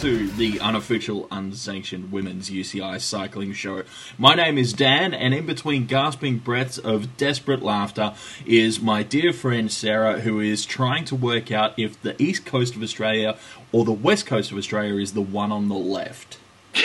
[0.00, 3.82] Hello and welcome to the unofficial, unsanctioned women's UCI cycling show.
[4.16, 8.14] My name is Dan, and in between gasping breaths of desperate laughter
[8.46, 12.76] is my dear friend Sarah, who is trying to work out if the east coast
[12.76, 13.36] of Australia
[13.72, 16.38] or the west coast of Australia is the one on the left.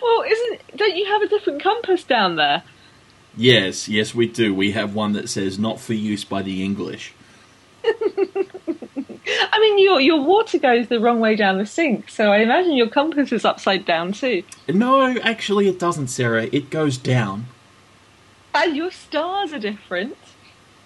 [0.00, 2.62] Well, isn't don't you have a different compass down there?
[3.36, 4.54] Yes, yes, we do.
[4.54, 7.12] We have one that says not for use by the English.
[9.52, 12.72] I mean, your your water goes the wrong way down the sink, so I imagine
[12.72, 14.42] your compass is upside down too.
[14.68, 16.48] No, actually, it doesn't, Sarah.
[16.52, 17.46] It goes down.
[18.54, 20.16] And your stars are different.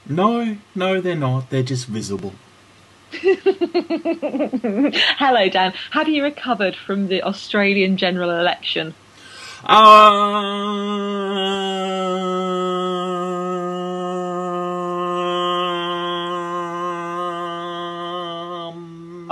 [0.07, 1.51] No, no, they're not.
[1.51, 2.35] They're just visible.
[3.13, 3.31] Hello,
[5.49, 5.73] Dan.
[5.91, 8.95] Have you recovered from the Australian general election?
[9.65, 9.77] Um,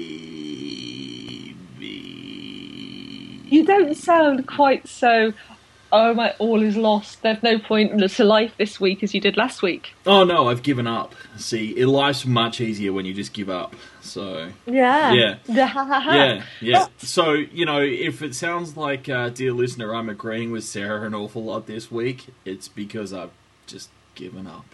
[3.49, 5.33] You don't sound quite so.
[5.93, 7.21] Oh my, all is lost.
[7.21, 9.93] There's no point to life this week as you did last week.
[10.07, 11.13] Oh no, I've given up.
[11.37, 13.75] See, it- life's much easier when you just give up.
[14.01, 15.13] So Yeah.
[15.47, 15.47] Yeah.
[15.47, 16.87] Yeah, yeah.
[16.97, 21.13] So you know, if it sounds like, uh, dear listener, I'm agreeing with Sarah an
[21.13, 23.31] awful lot this week, it's because I've
[23.67, 24.65] just given up.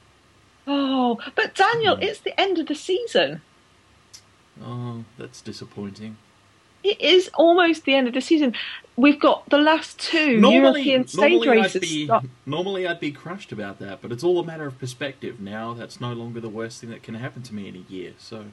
[0.68, 2.04] Oh, but Daniel, hmm.
[2.04, 3.42] it's the end of the season.
[4.64, 6.18] Oh, that's disappointing.
[6.84, 8.56] It is almost the end of the season.
[8.96, 11.76] We've got the last two European stage normally races.
[12.10, 15.40] I'd be normally I'd be crushed about that, but it's all a matter of perspective.
[15.40, 18.14] Now that's no longer the worst thing that can happen to me in a year.
[18.18, 18.46] So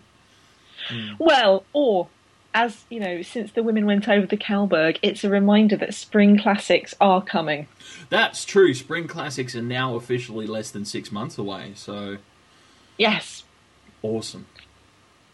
[0.89, 1.13] hmm.
[1.19, 2.09] Well, or
[2.57, 6.39] as you know, since the women went over the Cauberg, it's a reminder that spring
[6.39, 7.69] classics are coming.
[8.09, 8.73] that's true.
[8.73, 11.73] Spring classics are now officially less than six months away.
[11.75, 12.17] So
[12.97, 13.45] Yes.
[14.03, 14.47] awesome.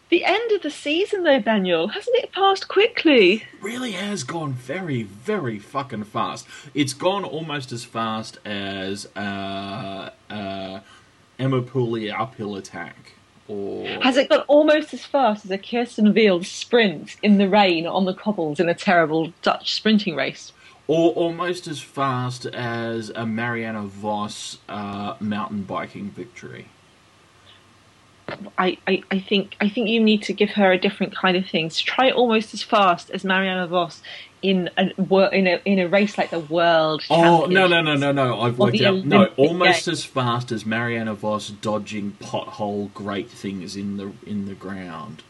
[0.09, 3.45] The end of the season, though, Daniel, hasn't it passed quickly?
[3.61, 6.45] really has gone very, very fucking fast.
[6.75, 10.81] It's gone almost as fast as uh, uh,
[11.39, 13.13] Emma Pooley uphill attack.
[13.47, 17.85] Or Has it gone almost as fast as a Kirsten Wild sprint in the rain
[17.85, 20.53] on the cobbles in a terrible Dutch sprinting race?
[20.87, 26.67] or almost as fast as a Marianne Vos uh, mountain biking victory.
[28.57, 31.45] I, I, I think I think you need to give her a different kind of
[31.45, 31.69] thing.
[31.69, 34.01] So try almost as fast as Marianne Vos
[34.41, 34.91] in a
[35.31, 37.01] in a in a race like the World.
[37.09, 38.41] Oh no no no no no!
[38.41, 39.05] I've worked out.
[39.05, 39.87] No, almost Games.
[39.87, 45.23] as fast as Marianne Vos dodging pothole great things in the in the ground.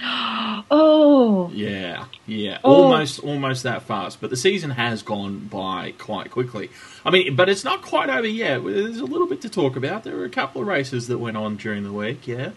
[0.70, 2.84] Oh, Yeah, yeah, Oh.
[2.84, 4.20] almost, almost that fast.
[4.20, 6.70] But the season has gone by quite quickly.
[7.04, 8.62] I mean, but it's not quite over yet.
[8.64, 10.04] There's a little bit to talk about.
[10.04, 12.26] There were a couple of races that went on during the week.
[12.28, 12.50] Yeah,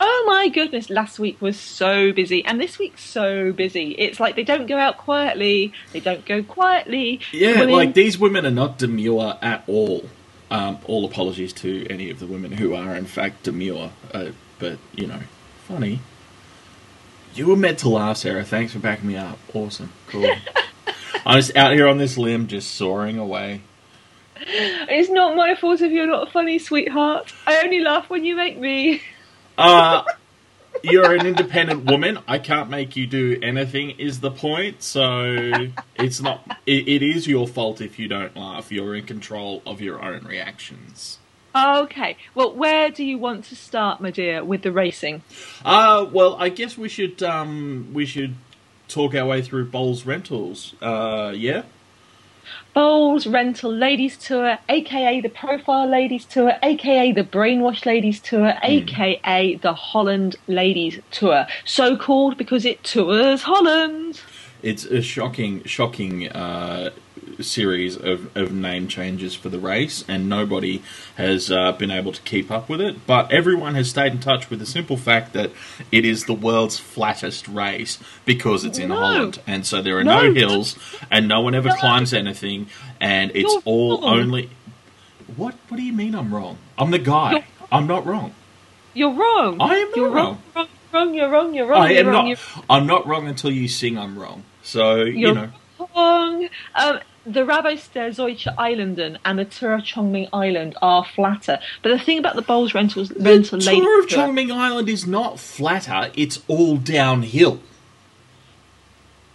[0.00, 0.88] oh my goodness!
[0.90, 3.92] Last week was so busy, and this week's so busy.
[3.98, 5.72] It's like they don't go out quietly.
[5.92, 7.20] They don't go quietly.
[7.32, 7.58] yeah.
[7.60, 10.08] Women- Like these women are not demure at all.
[10.50, 13.90] Um, all apologies to any of the women who are in fact demure.
[14.14, 14.28] Uh,
[14.58, 15.20] but you know,
[15.66, 16.00] funny.
[17.34, 18.44] You were meant to laugh, Sarah.
[18.44, 19.38] Thanks for backing me up.
[19.54, 20.30] Awesome, cool.
[21.26, 23.62] I'm just out here on this limb, just soaring away.
[24.40, 27.32] It's not my fault if you're not funny, sweetheart.
[27.46, 29.02] I only laugh when you make me.
[29.60, 30.04] Uh,
[30.84, 32.20] you're an independent woman.
[32.28, 33.90] I can't make you do anything.
[33.90, 34.84] Is the point?
[34.84, 36.58] So it's not.
[36.64, 38.70] It, it is your fault if you don't laugh.
[38.70, 41.18] You're in control of your own reactions.
[41.54, 42.16] Okay.
[42.34, 45.22] Well, where do you want to start, my dear, with the racing?
[45.64, 47.22] Uh, well, I guess we should.
[47.22, 48.34] Um, we should
[48.88, 50.74] talk our way through Boels Rentals.
[50.80, 51.62] Uh, yeah.
[52.74, 59.56] Boels Rental Ladies Tour, aka the Profile Ladies Tour, aka the Brainwash Ladies Tour, aka
[59.56, 61.46] the Holland Ladies Tour.
[61.64, 64.22] So called because it tours Holland.
[64.62, 66.90] It's a shocking, shocking uh,
[67.44, 70.82] series of, of name changes for the race, and nobody
[71.16, 73.06] has uh, been able to keep up with it.
[73.06, 75.50] But everyone has stayed in touch with the simple fact that
[75.92, 78.96] it is the world's flattest race because it's in No.
[78.96, 80.34] Holland, and so there are no, No.
[80.34, 80.78] hills,
[81.10, 81.74] and no one ever No.
[81.76, 82.66] climbs anything,
[83.00, 84.20] and it's You're all wrong.
[84.20, 84.50] only.
[85.36, 85.54] What?
[85.68, 86.14] What do you mean?
[86.14, 86.58] I'm wrong.
[86.78, 87.30] I'm the guy.
[87.32, 88.34] You're- I'm not wrong.
[88.94, 89.60] You're wrong.
[89.60, 90.42] I am not you're wrong.
[90.56, 90.68] wrong.
[90.92, 91.14] Wrong.
[91.14, 91.54] You're wrong.
[91.54, 91.82] You're wrong.
[91.82, 92.30] I am wrong.
[92.30, 92.64] not.
[92.70, 93.98] I'm not wrong until you sing.
[93.98, 94.42] I'm wrong.
[94.62, 95.48] So you You're know.
[95.94, 96.48] wrong.
[96.74, 96.98] Um,
[97.28, 101.58] the Rabo Ster Zeeuwsche Eilanden and the Tour of Chongming Island are flatter.
[101.82, 105.38] But the thing about the Boels Rentals Rental the Tour of Chongming Island is not
[105.38, 107.60] flatter, it's all downhill.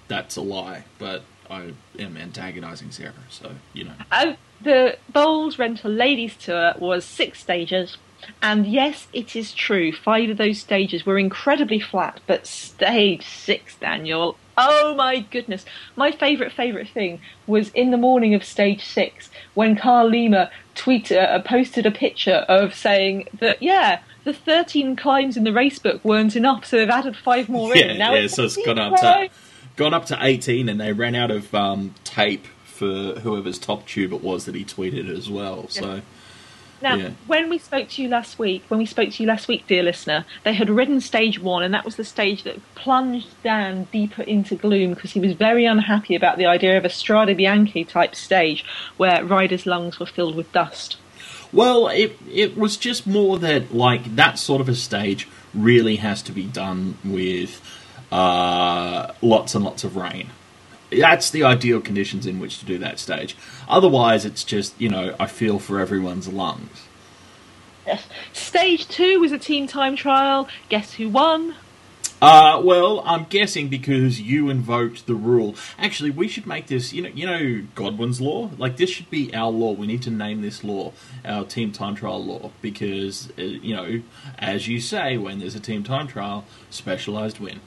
[0.07, 3.93] That's a lie, but I am antagonizing Sarah, so, you know.
[4.11, 7.97] Um, the Boels Rental Ladies Tour was six stages.
[8.41, 9.91] And yes, it is true.
[9.91, 14.37] Five of those stages were incredibly flat, but stage six, Daniel.
[14.57, 15.65] Oh my goodness.
[15.95, 21.17] My favourite, favourite thing was in the morning of stage six when Carl Lima tweeted,
[21.17, 26.03] uh, posted a picture of saying that, yeah, the 13 climbs in the race book
[26.03, 27.97] weren't enough, so they've added five more Yeah, in.
[27.97, 29.29] Now yeah, it's so it's 14 gone up to
[29.75, 34.13] gone up to eighteen, and they ran out of um, tape for whoever's top tube
[34.13, 35.67] it was that he tweeted as well.
[35.69, 36.01] So
[36.83, 37.09] Now, Yeah.
[37.27, 39.83] when we spoke to you last week, when we spoke to you last week, dear
[39.83, 44.21] listener, they had ridden stage one, and that was the stage that plunged Dan deeper
[44.23, 48.15] into gloom because he was very unhappy about the idea of a Strade Bianche type
[48.15, 48.65] stage
[48.97, 50.97] where riders' lungs were filled with dust.
[51.53, 56.21] Well, it it was just more that like that sort of a stage really has
[56.23, 57.61] to be done with
[58.11, 60.31] uh, lots and lots of rain.
[60.99, 63.35] That's the ideal conditions in which to do that stage.
[63.67, 66.87] Otherwise, it's just you know I feel for everyone's lungs.
[67.85, 68.07] Yes.
[68.31, 70.47] Stage two was a team time trial.
[70.69, 71.55] Guess who won?
[72.23, 75.55] Uh, well, I'm guessing because you invoked the rule.
[75.77, 78.49] Actually, we should make this, you know, you know, Godwin's law.
[78.57, 79.73] Like this should be our law.
[79.73, 80.93] We need to name this law
[81.25, 84.01] our team time trial law because, uh, you know,
[84.39, 87.59] as you say, when there's a team time trial, specialized win.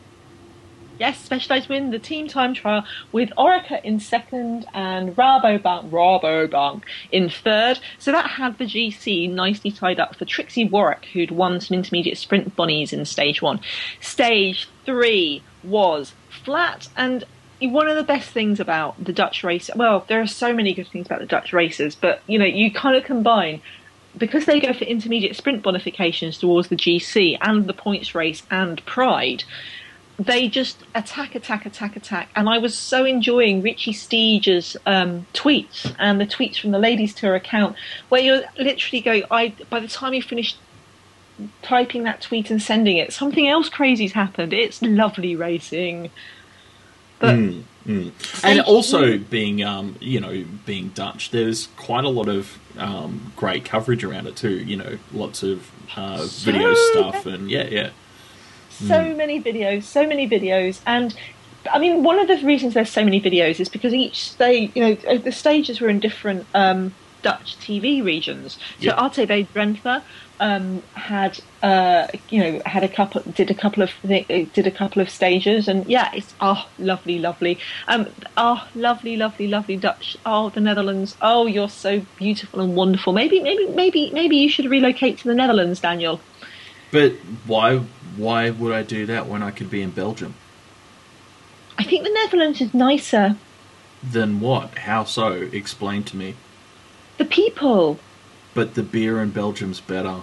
[0.98, 6.82] Yes, Specialized win the team time trial with Orica in second and Rabobank, Rabobank
[7.12, 7.80] in third.
[7.98, 12.16] So that had the GC nicely tied up for Trixi Worrack, who'd won some intermediate
[12.16, 13.60] sprint bunnies in stage one.
[14.00, 17.24] Stage three was flat and
[17.60, 20.88] one of the best things about the Dutch race, well, there are so many good
[20.88, 23.62] things about the Dutch races, but you know, you kind of combine
[24.16, 28.84] because they go for intermediate sprint bonifications towards the GC and the points race and
[28.86, 29.44] Pride,
[30.18, 32.28] they just attack, attack, attack, attack.
[32.34, 37.14] And I was so enjoying Richie Steege's um, tweets and the tweets from the ladies'
[37.14, 37.76] tour account,
[38.08, 40.56] where you're literally going, I by the time you finish
[41.62, 44.52] typing that tweet and sending it, something else crazy's happened.
[44.52, 46.10] It's lovely racing.
[47.18, 48.44] But Mm, mm.
[48.44, 53.64] And also being, um, you know, being Dutch, there's quite a lot of um, great
[53.64, 54.56] coverage around it too.
[54.56, 57.90] You know, lots of uh, So video stuff and yeah, yeah.
[58.78, 61.16] So many videos, so many videos, and
[61.72, 64.82] I mean, one of the reasons there's so many videos is because each stage, you
[64.82, 68.54] know, the stages were in different um, Dutch TV regions.
[68.80, 69.08] So Yeah.
[69.54, 70.02] Drenthe
[70.38, 74.70] um, had, uh, you know, had a couple, did a couple of, thi- did a
[74.70, 77.58] couple of stages, and yeah, it's oh, lovely, lovely,
[77.88, 78.06] um,
[78.36, 80.16] oh, lovely, lovely, lovely Dutch.
[80.24, 81.16] Oh, the Netherlands.
[81.20, 83.12] Oh, you're so beautiful and wonderful.
[83.12, 86.20] Maybe, maybe, maybe, maybe you should relocate to the Netherlands, Daniel.
[86.92, 87.12] But
[87.46, 87.80] why
[88.16, 90.34] why would I do that when I could be in Belgium?
[91.78, 93.36] I think the Netherlands is nicer.
[94.02, 94.78] Than what?
[94.78, 95.32] How so?
[95.32, 96.34] Explain to me.
[97.18, 97.98] The people.
[98.54, 100.22] But the beer in Belgium's better.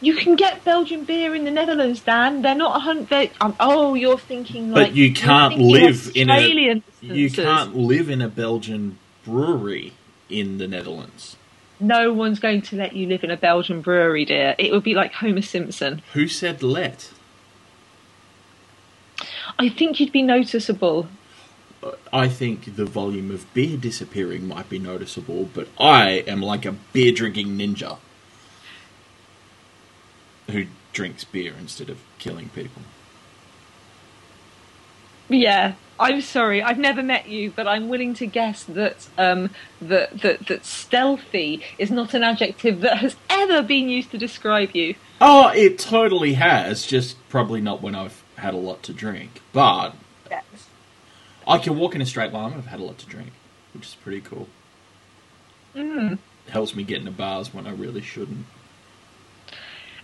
[0.00, 2.42] You can get Belgian beer in the Netherlands, Dan.
[2.42, 3.30] They're not a hundred.
[3.40, 4.88] Um, oh, you're thinking like.
[4.88, 9.92] But you can't live in a you can't live in a Belgian brewery
[10.30, 11.36] in the Netherlands.
[11.78, 14.54] No one's going to let you live in a Belgian brewery, dear.
[14.58, 16.02] It would be like Homer Simpson.
[16.12, 17.10] Who said let?
[19.58, 21.08] I think you'd be noticeable.
[22.12, 26.72] I think the volume of beer disappearing might be noticeable, but I am like a
[26.72, 27.98] beer drinking ninja
[30.50, 32.82] who drinks beer instead of killing people.
[35.28, 36.60] Yeah, I'm sorry.
[36.60, 41.62] I've never met you, but I'm willing to guess that um, that that that stealthy
[41.78, 44.96] is not an adjective that has ever been used to describe you.
[45.20, 49.40] Oh, it totally has, just probably not when I've had a lot to drink.
[49.52, 49.94] But
[50.30, 50.44] Yes.
[51.46, 53.32] I can walk in a straight line I've had a lot to drink,
[53.72, 54.48] which is pretty cool.
[55.74, 56.18] Mm.
[56.48, 58.46] Helps me get into bars when I really shouldn't.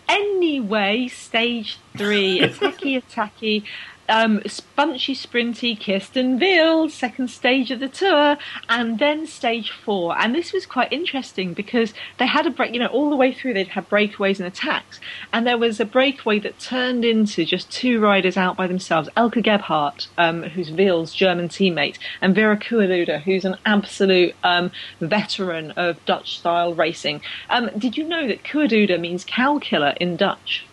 [0.08, 3.64] Anyway, stage three, attacky, attacky,
[4.08, 8.36] um, spunchy, sprinty, Kirsten Wild, second stage of the tour,
[8.68, 10.18] and then stage four.
[10.18, 13.32] And this was quite interesting because they had a break, you know, all the way
[13.32, 15.00] through they'd had breakaways and attacks,
[15.32, 19.42] and there was a breakaway that turned into just two riders out by themselves Elke
[19.42, 24.70] Gebhardt, um, who's Wild's German teammate, and Vera Koedooder, who's an absolute um,
[25.00, 27.20] veteran of Dutch style racing.
[27.50, 30.64] Um, did you know that Koedooder means cow killer in Dutch?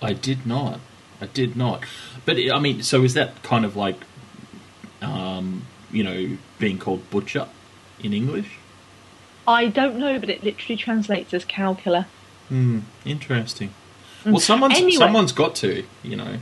[0.00, 0.80] I did not.
[1.20, 1.82] I did not.
[2.24, 3.96] But I mean, so is that kind of like,
[5.02, 7.48] um, you know, being called butcher
[8.00, 8.58] in English?
[9.46, 12.06] I don't know, but it literally translates as cow killer.
[12.48, 12.80] Hmm.
[13.04, 13.72] Interesting.
[14.24, 14.92] Well, someone's Anyway.
[14.92, 16.38] someone's got to, you know.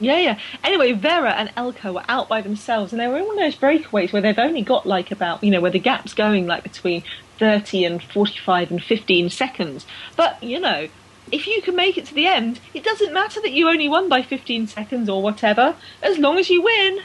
[0.00, 0.38] Yeah, yeah.
[0.62, 3.56] Anyway, Vera and Elke were out by themselves, and they were in one of those
[3.56, 7.02] breakaways where they've only got like about, you know, where the gap's going like between
[7.38, 9.86] 30 and 45 and 15 seconds.
[10.16, 10.88] But, you know,
[11.34, 14.08] if you can make it to the end, it doesn't matter that you only won
[14.08, 17.00] by 15 seconds or whatever, as long as you win.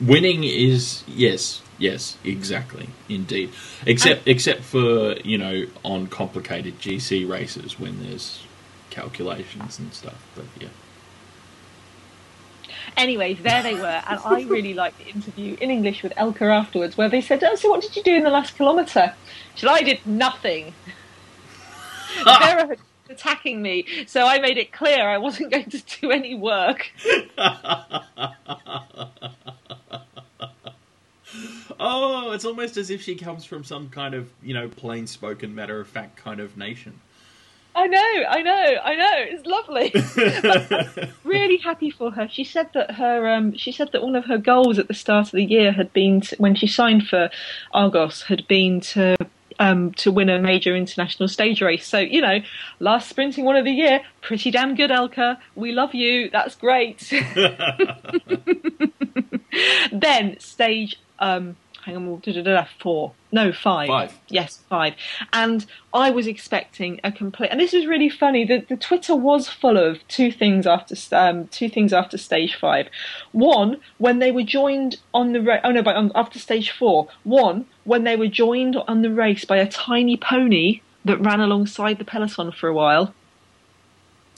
[0.00, 3.50] Winning is yes, yes, exactly, indeed.
[3.86, 8.44] Except except for you know on complicated GC races when there's
[8.90, 10.20] calculations and stuff.
[10.34, 10.68] But yeah.
[12.96, 16.96] Anyways, there they were, and I really liked the interview in English with Elke afterwards,
[16.96, 19.14] where they said, "Oh, so what did you do in the last kilometre?"
[19.54, 20.74] She said, "I did nothing."
[22.24, 22.78] Vera had
[23.08, 26.90] attacking me, so I made it clear I wasn't going to do any work.
[31.80, 35.54] oh, it's almost as if she comes from some kind of, you know, plain spoken,
[35.54, 37.00] matter of fact kind of nation.
[37.74, 39.14] I know, I know, I know.
[39.18, 41.12] It's lovely.
[41.24, 42.28] really happy for her.
[42.28, 45.26] She said that her, um, she said that one of her goals at the start
[45.26, 47.30] of the year had been to, when she signed for
[47.72, 49.16] Argos had been to
[49.58, 51.86] um, to win a major international stage race.
[51.86, 52.40] So, you know,
[52.80, 55.38] last sprinting one of the year, pretty damn good, Elke.
[55.54, 56.30] We love you.
[56.30, 57.00] That's great.
[59.92, 61.56] then stage, um,
[61.88, 63.12] hang on, da, da, da, four.
[63.32, 63.88] No, five.
[63.88, 64.18] Five.
[64.28, 64.94] Yes, five.
[65.32, 65.64] And
[65.94, 67.48] I was expecting a complete.
[67.50, 68.44] And this is really funny.
[68.44, 72.88] The, the Twitter was full of two things after um, two things after stage five.
[73.32, 77.08] One, when they were joined on the ra- oh no, but um, after stage four.
[77.24, 81.98] One, when they were joined on the race by a tiny pony that ran alongside
[81.98, 83.14] the peloton for a while.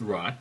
[0.01, 0.35] Right.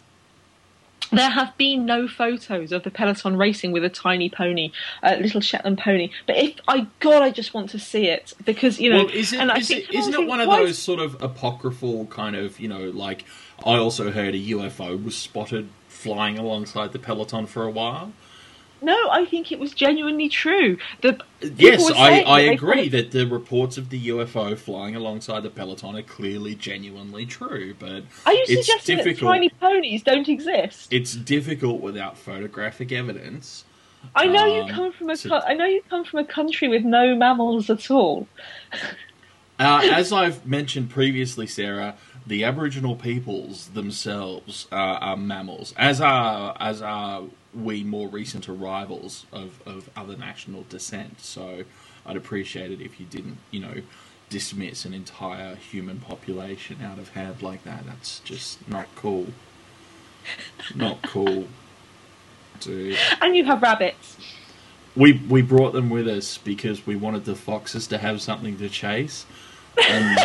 [1.11, 5.41] There have been no photos of the peloton racing with a tiny pony, a little
[5.41, 6.11] Shetland pony.
[6.27, 9.05] But if I God, I just want to see it because you know.
[9.05, 11.21] Well, is it, and I is think it, isn't it one of those sort of
[11.21, 13.25] apocryphal kind of, you know, like
[13.65, 18.13] I also heard a UFO was spotted flying alongside the peloton for a while?
[18.81, 20.77] No, I think it was genuinely true.
[21.01, 25.49] The Yes, I, I that agree that the reports of the UFO flying alongside the
[25.49, 30.91] peloton are clearly genuinely true, but Are you it's suggesting that tiny ponies don't exist?
[30.91, 33.65] It's difficult without photographic evidence.
[34.15, 36.83] I know you um, come from a I know you come from a country with
[36.83, 38.27] no mammals at all.
[39.59, 46.55] Uh, as I've mentioned previously, Sarah, the Aboriginal peoples themselves uh, are mammals, as are
[46.61, 51.21] as are we more recent arrivals of, of other national descent.
[51.21, 51.63] So
[52.05, 53.81] I'd appreciate it if you didn't, you know,
[54.29, 57.85] dismiss an entire human population out of hand like that.
[57.85, 59.27] That's just not cool.
[60.75, 61.47] Not cool,
[62.59, 62.97] dude.
[63.21, 64.17] And you have rabbits.
[64.95, 68.69] We we brought them with us because we wanted the foxes to have something to
[68.69, 69.25] chase.
[69.81, 70.17] And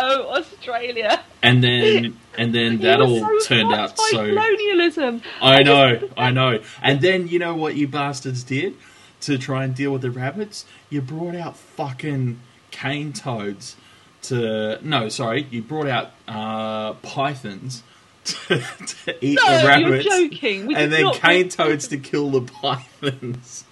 [0.00, 1.20] Oh, Australia!
[1.42, 5.22] and then and then that all so turned out so colonialism.
[5.42, 6.60] I know, I know.
[6.82, 8.74] And then you know what you bastards did
[9.22, 10.64] to try and deal with the rabbits?
[10.90, 12.40] You brought out fucking
[12.70, 13.76] cane toads
[14.22, 17.82] to no, sorry, you brought out uh, pythons
[18.24, 20.04] to, to eat No, the you're rabbits.
[20.04, 20.66] joking.
[20.66, 23.64] We and then not cane toads to kill the pythons.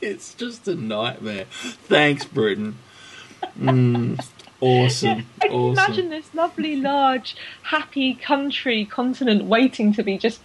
[0.00, 1.46] it's just a nightmare.
[1.50, 2.78] Thanks, Britain.
[3.60, 4.22] Mm,
[4.60, 5.26] awesome.
[5.42, 5.84] I can awesome.
[5.84, 10.40] imagine this lovely, large, happy country, continent waiting to be just.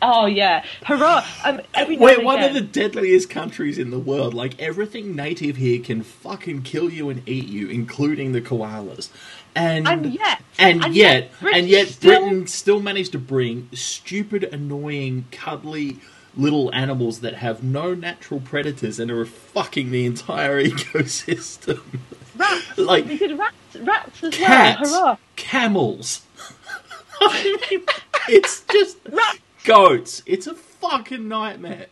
[0.00, 1.24] Oh yeah, hurrah!
[1.44, 4.34] Um, We're one of the deadliest countries in the world.
[4.34, 9.10] Like everything native here can fucking kill you and eat you, including the koalas.
[9.54, 13.68] And And yet, and, and yet, yet and yet, still- Britain still managed to bring
[13.74, 15.98] stupid, annoying, cuddly
[16.36, 21.80] little animals that have no natural predators and are fucking the entire ecosystem.
[22.36, 22.78] rats.
[22.78, 25.04] like- we did rats, rats as Cats, well.
[25.06, 25.16] Hurrah!
[25.36, 26.22] camels.
[28.28, 29.38] It's just Rats.
[29.64, 30.22] goats.
[30.26, 31.86] It's a fucking nightmare.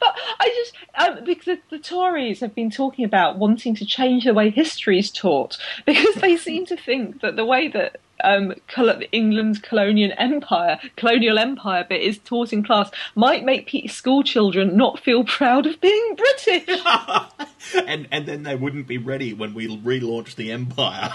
[0.00, 0.74] But I just
[1.18, 4.98] um, because the, the Tories have been talking about wanting to change the way history
[4.98, 5.56] is taught
[5.86, 11.38] because they seem to think that the way that um, col- England's colonial empire, colonial
[11.38, 16.16] empire bit is taught in class might make school children not feel proud of being
[16.16, 16.80] British.
[17.86, 21.12] and and then they wouldn't be ready when we relaunch the empire.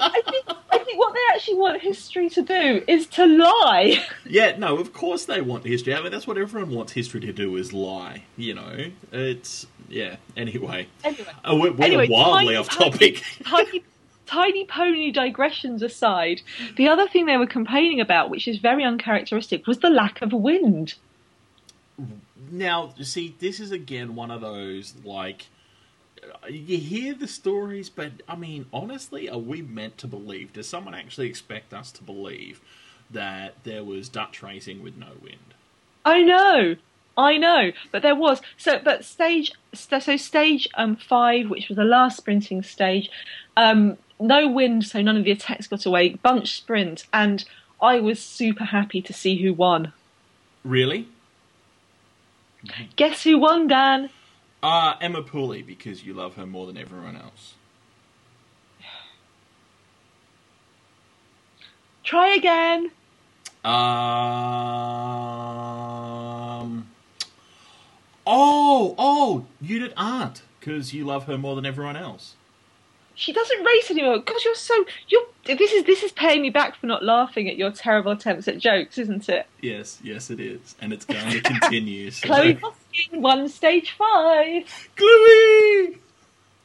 [0.00, 4.04] I think what they actually want history to do is to lie.
[4.26, 5.94] yeah, no, of course they want history.
[5.94, 8.24] I mean, that's what everyone wants history to do is lie.
[8.36, 10.16] You know, it's yeah.
[10.36, 13.22] Anyway, Anyway, oh, we're, we're Anyway, wildly off topic.
[14.30, 16.40] Tiny pony digressions aside,
[16.76, 20.32] the other thing they were complaining about, which is very uncharacteristic, was the lack of
[20.32, 20.94] wind.
[22.50, 25.46] now, you see, this is again one of those like
[26.48, 30.52] you hear the stories, but I mean, honestly, are we meant to believe?
[30.52, 32.60] Does someone actually expect us to believe
[33.10, 35.54] that there was Dutch racing with no wind?
[36.04, 36.76] I know,
[37.16, 38.78] I know, but there was so.
[38.82, 43.10] But stage so stage um five, which was the last sprinting stage,
[43.56, 46.10] um, no wind, so none of the attacks got away.
[46.10, 47.44] Bunch sprint, and
[47.80, 49.92] I was super happy to see who won.
[50.64, 51.08] Really?
[52.96, 54.10] Guess who won, Dan?
[54.62, 57.54] Uh, Emma Pooley, because you love her more than everyone else.
[62.04, 62.90] Try again.
[63.64, 63.70] Um.
[68.26, 72.34] Oh, oh, Judith Arndt, because you love her more than everyone else.
[73.20, 75.20] She doesn't race anymore because you're so you're.
[75.44, 78.56] This is this is paying me back for not laughing at your terrible attempts at
[78.56, 79.46] jokes, isn't it?
[79.60, 82.10] Yes, yes, it is, and it's going to continue.
[82.10, 84.88] so- Chloe Hosking won stage five.
[84.96, 85.98] Chloe!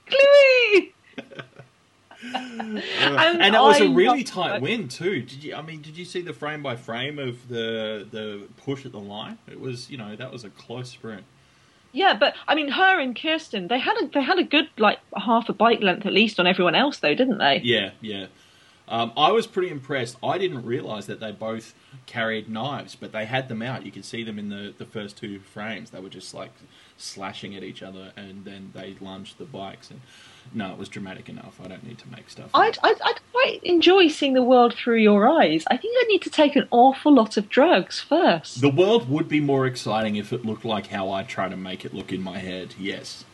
[0.07, 0.93] Chloe.
[2.33, 5.23] and it was I a really tight win too.
[5.23, 5.55] Did you?
[5.55, 8.99] I mean, did you see the frame by frame of the the push at the
[8.99, 9.39] line?
[9.51, 11.25] It was, you know, that was a close sprint.
[11.95, 14.99] Yeah, but I mean, her and Kirsten, they had a they had a good like
[15.15, 17.61] half a bike length at least on everyone else, though, didn't they?
[17.63, 18.27] Yeah, yeah.
[18.89, 20.17] Um, I was pretty impressed.
[20.21, 21.73] I didn't realize that they both
[22.05, 23.85] carried knives, but they had them out.
[23.85, 25.89] You could see them in the, the first two frames.
[25.89, 26.51] They were just like
[26.97, 29.89] slashing at each other, and then they lunged the bikes.
[29.89, 30.01] And
[30.53, 31.59] no, it was dramatic enough.
[31.63, 32.49] I don't need to make stuff.
[32.53, 32.77] I'd.
[32.83, 35.63] I'd, I'd quite enjoy seeing the world through your eyes.
[35.69, 38.61] I think I'd need to take an awful lot of drugs first.
[38.61, 41.85] The world would be more exciting if it looked like how I try to make
[41.85, 42.75] it look in my head.
[42.79, 43.25] Yes.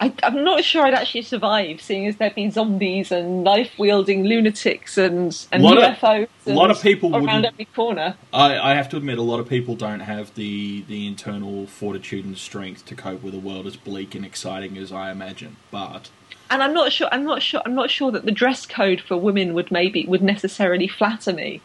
[0.00, 4.24] I, I'm not sure I'd actually survive, seeing as there'd be zombies and knife wielding
[4.24, 8.14] lunatics and, and Lot of- UFOs a lot and of people around every corner.
[8.32, 12.24] I, I have to admit, a lot of people don't have the, the internal fortitude
[12.24, 15.56] and strength to cope with a world as bleak and exciting as I imagine.
[15.72, 16.10] But
[16.48, 17.08] And I'm not sure.
[17.10, 17.60] I'm not sure.
[17.66, 21.60] I'm not sure that the dress code for women would maybe would necessarily flatter me.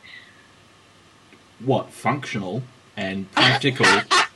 [1.63, 2.63] what functional
[2.98, 3.86] and practical,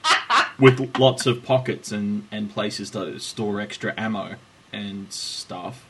[0.59, 4.35] with lots of pockets and, and places to store extra ammo
[4.73, 5.85] and stuff.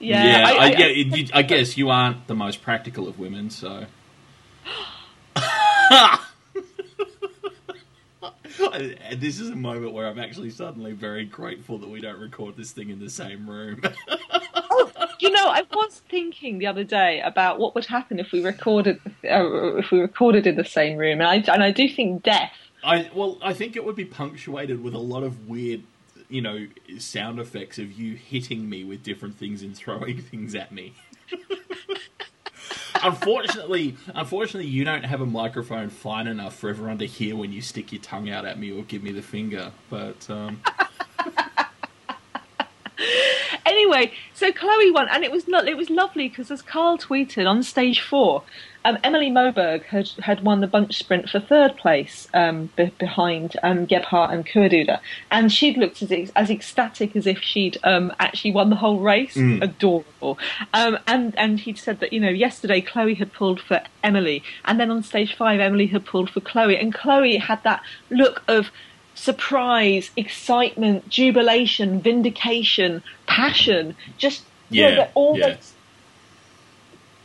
[0.00, 3.50] Yeah, I, I, I, yeah, you, I guess you aren't the most practical of women,
[3.50, 3.86] so.
[9.16, 12.72] This is a moment where I'm actually suddenly very grateful that we don't record this
[12.72, 13.80] thing in the same room.
[15.20, 19.00] you know, I was thinking the other day about what would happen if we recorded
[19.24, 22.52] uh, if we recorded in the same room, and I and I do think death.
[22.82, 25.82] I well, I think it would be punctuated with a lot of weird,
[26.28, 26.66] you know,
[26.98, 30.94] sound effects of you hitting me with different things and throwing things at me.
[33.02, 37.60] unfortunately, unfortunately, you don't have a microphone fine enough for everyone to hear when you
[37.60, 39.72] stick your tongue out at me or give me the finger.
[39.90, 40.60] But um,
[43.68, 45.68] Anyway, so Chloe won, and it was not.
[45.68, 48.42] It was lovely because as Carl tweeted on stage four,
[48.88, 53.54] um, Emilie Moberg had had won the bunch sprint for third place um, be- behind
[53.62, 54.98] um, Gebhardt and Koedooder,
[55.30, 59.36] and she'd looked as as ecstatic as if she'd um, actually won the whole race.
[59.36, 59.62] Mm.
[59.62, 60.38] Adorable.
[60.72, 64.80] Um, and and he'd said that you know yesterday Chloe had pulled for Emily, and
[64.80, 68.70] then on stage five Emily had pulled for Chloe, and Chloe had that look of
[69.14, 75.56] surprise, excitement, jubilation, vindication, passion, just you know, Yeah, all yeah.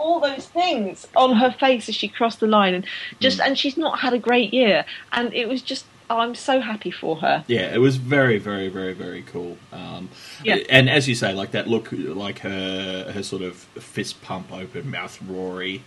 [0.04, 2.86] All those things on her face as she crossed the line and
[3.20, 3.46] just Mm.
[3.48, 6.92] and she's not had a great year and it was just oh, I'm so happy
[6.92, 7.44] for her.
[7.48, 9.58] yeah, it was very, very, very, very cool.
[9.72, 10.10] Um,
[10.44, 10.58] Yeah.
[10.70, 13.56] And as you say, like that look, like her her sort of
[13.96, 15.82] fist pump open, mouth roary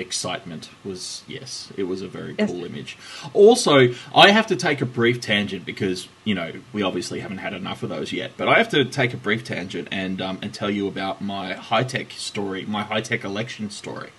[0.00, 2.50] excitement was yes, it was a very Yes.
[2.50, 2.96] cool image.
[3.34, 7.52] Also, I have to take a brief tangent because you know we obviously haven't had
[7.54, 8.32] enough of those yet.
[8.36, 11.52] But I have to take a brief tangent and um, and tell you about my
[11.54, 14.10] high tech story, my high tech election story.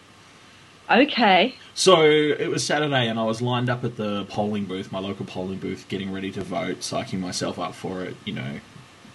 [0.90, 1.56] Okay.
[1.74, 5.26] So it was Saturday, and I was lined up at the polling booth, my local
[5.26, 8.16] polling booth, getting ready to vote, psyching myself up for it.
[8.26, 8.60] You know,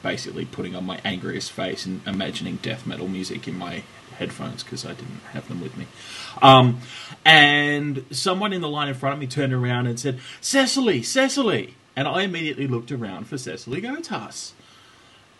[0.03, 3.83] basically putting on my angriest face and imagining death metal music in my
[4.19, 5.87] headphones because I didn't have them with me.
[6.43, 6.81] Um,
[7.25, 11.75] and someone in the line in front of me turned around and said, "Cecily, Cecily,"
[11.95, 14.53] and I immediately looked around for Cecily Gotas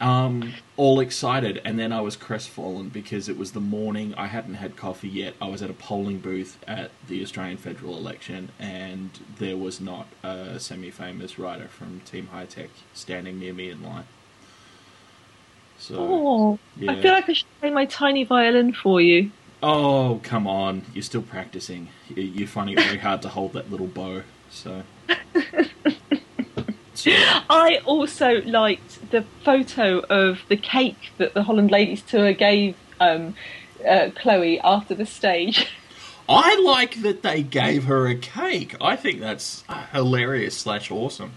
[0.01, 4.15] um, all excited, and then I was crestfallen because it was the morning.
[4.17, 5.35] I hadn't had coffee yet.
[5.41, 10.07] I was at a polling booth at the Australian federal election, and there was not
[10.23, 14.05] a semi-famous writer from Team High Tech standing near me in line.
[15.79, 16.93] So, Oh, yeah.
[16.93, 19.31] I feel like I should play my tiny violin for you.
[19.63, 21.89] oh come on, you're still practicing.
[22.09, 24.23] You- You're finding it very hard to hold that little bow.
[24.51, 24.83] So,
[26.95, 32.75] So, I also liked the photo of the cake that the Holland Ladies Tour gave
[32.99, 33.35] um,
[33.87, 35.69] uh, Chloe after the stage.
[36.29, 38.75] I like that they gave her a cake.
[38.81, 39.63] I think that's
[39.93, 41.33] hilarious slash awesome.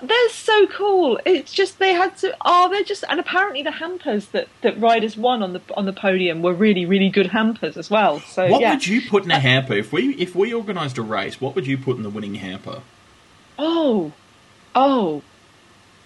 [0.00, 1.18] They're so cool.
[1.24, 2.36] It's just they had to.
[2.44, 5.92] Oh, they're just and apparently the hampers that, that riders won on the on the
[5.92, 8.20] podium were really really good hampers as well.
[8.20, 8.74] So What yeah.
[8.74, 11.40] would you put in a hamper if we if we organised a race?
[11.40, 12.82] What would you put in the winning hamper?
[13.58, 14.12] Oh,
[14.74, 15.22] oh.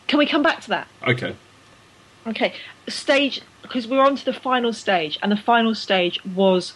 [0.07, 0.89] Can we come back to that?
[1.07, 1.35] Okay.
[2.27, 2.53] Okay,
[2.87, 6.75] stage because we're on to the final stage, and the final stage was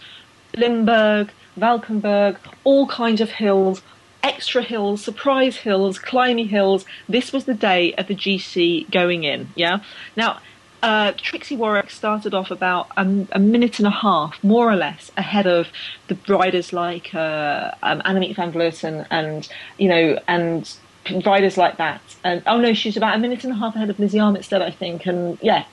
[0.57, 3.83] Limburg, Valkenburg, all kinds of hills,
[4.24, 6.84] extra hills, surprise hills, climby hills.
[7.08, 9.48] This was the day of the GC going in.
[9.54, 9.80] Yeah.
[10.16, 10.40] Now,
[10.82, 15.10] uh, Trixi Worrack started off about a, a minute and a half, more or less,
[15.16, 15.68] ahead of
[16.08, 20.76] the riders like uh, um, Annemiek van Vleuten and you know and
[21.24, 22.02] riders like that.
[22.24, 24.70] And oh no, she's about a minute and a half ahead of Lizzie Armitstead, I
[24.70, 25.06] think.
[25.06, 25.64] And yeah,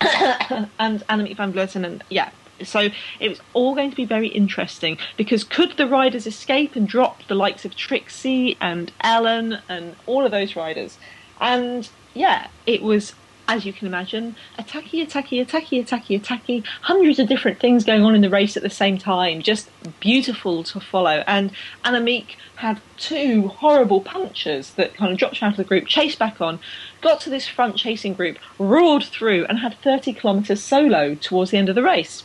[0.00, 2.30] and Annemiek van Vleuten, and yeah.
[2.62, 2.88] So
[3.20, 7.26] it was all going to be very interesting because could the riders escape and drop
[7.26, 10.98] the likes of Trixi and Ellen and all of those riders?
[11.40, 13.12] And yeah, it was,
[13.48, 18.14] as you can imagine, attacky, attacky, attacky, attacky, attacky, hundreds of different things going on
[18.14, 19.42] in the race at the same time.
[19.42, 21.24] Just beautiful to follow.
[21.26, 21.50] And
[21.84, 26.20] Annemiek had two horrible punctures that kind of dropped her out of the group, chased
[26.20, 26.60] back on,
[27.00, 31.58] got to this front chasing group, roared through, and had 30 kilometres solo towards the
[31.58, 32.22] end of the race.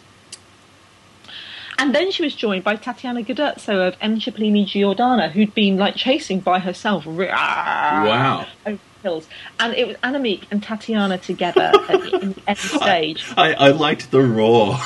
[1.80, 4.20] And then she was joined by Tatiana Guderzo of M.
[4.20, 7.06] Cipollini Giordana, who'd been like chasing by herself.
[7.06, 8.46] Wow.
[8.66, 9.28] Over hills.
[9.60, 13.26] And it was Annemiek and Tatiana together at the, in the end stage.
[13.38, 14.78] I, I liked the roar.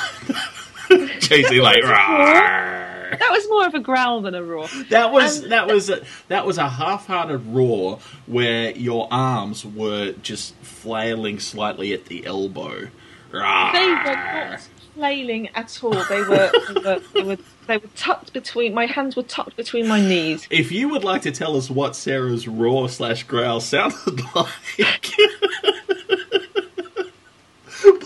[1.20, 1.82] Chasing like.
[1.82, 4.68] That was more of a growl than a roar.
[4.90, 10.12] That was And- that was a, that was a half-hearted roar where your arms were
[10.22, 12.88] just flailing slightly at the elbow.
[13.32, 14.60] They were not
[14.94, 15.92] flailing at all.
[16.04, 19.88] They were, they were, they were, they were tucked between, my hands were tucked between
[19.88, 20.46] my knees.
[20.50, 24.48] If you would like to tell us what Sarah's roar slash growl sounded like,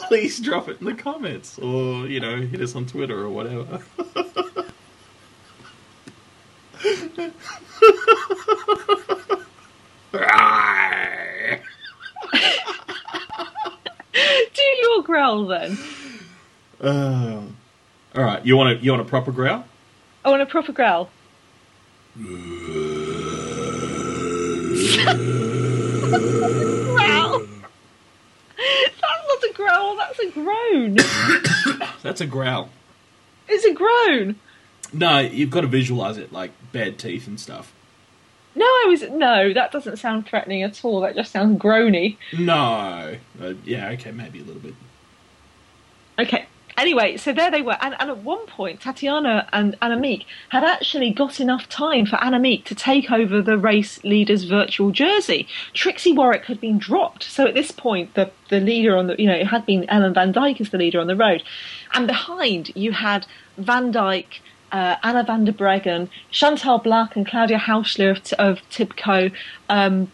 [0.09, 3.81] please drop it in the comments or, you know, hit us on Twitter or whatever.
[14.55, 15.79] Do your growl then.
[16.81, 17.43] Uh,
[18.15, 19.65] all right, you want a you want a proper growl?
[20.25, 21.11] I want a proper growl.
[22.17, 22.29] growl.
[28.57, 30.97] That's not a growl, that's a groan.
[32.03, 32.71] That's a growl.
[33.49, 34.37] It's a groan.
[34.93, 37.73] No, you've got to visualize it like bad teeth and stuff.
[38.55, 39.53] No, I was no.
[39.53, 41.01] That doesn't sound threatening at all.
[41.01, 42.17] That just sounds groany.
[42.37, 44.75] No, uh, yeah, okay, maybe a little bit.
[46.19, 46.47] Okay.
[46.79, 51.11] Anyway, so there they were, and, and at one point, Tatiana and Annemiek had actually
[51.11, 55.49] got enough time for Annemiek to take over the race leader's virtual jersey.
[55.75, 59.27] Trixi Worrack had been dropped, so at this point, the the leader on the you
[59.27, 61.43] know it had been Ellen Van Dijk as the leader on the road,
[61.95, 64.41] and behind you had Van Dijk.
[64.71, 69.33] Uh, Anna van der Breggen, Chantal Blaak, and Claudia Hausler of, of Tibco,
[69.71, 70.13] um,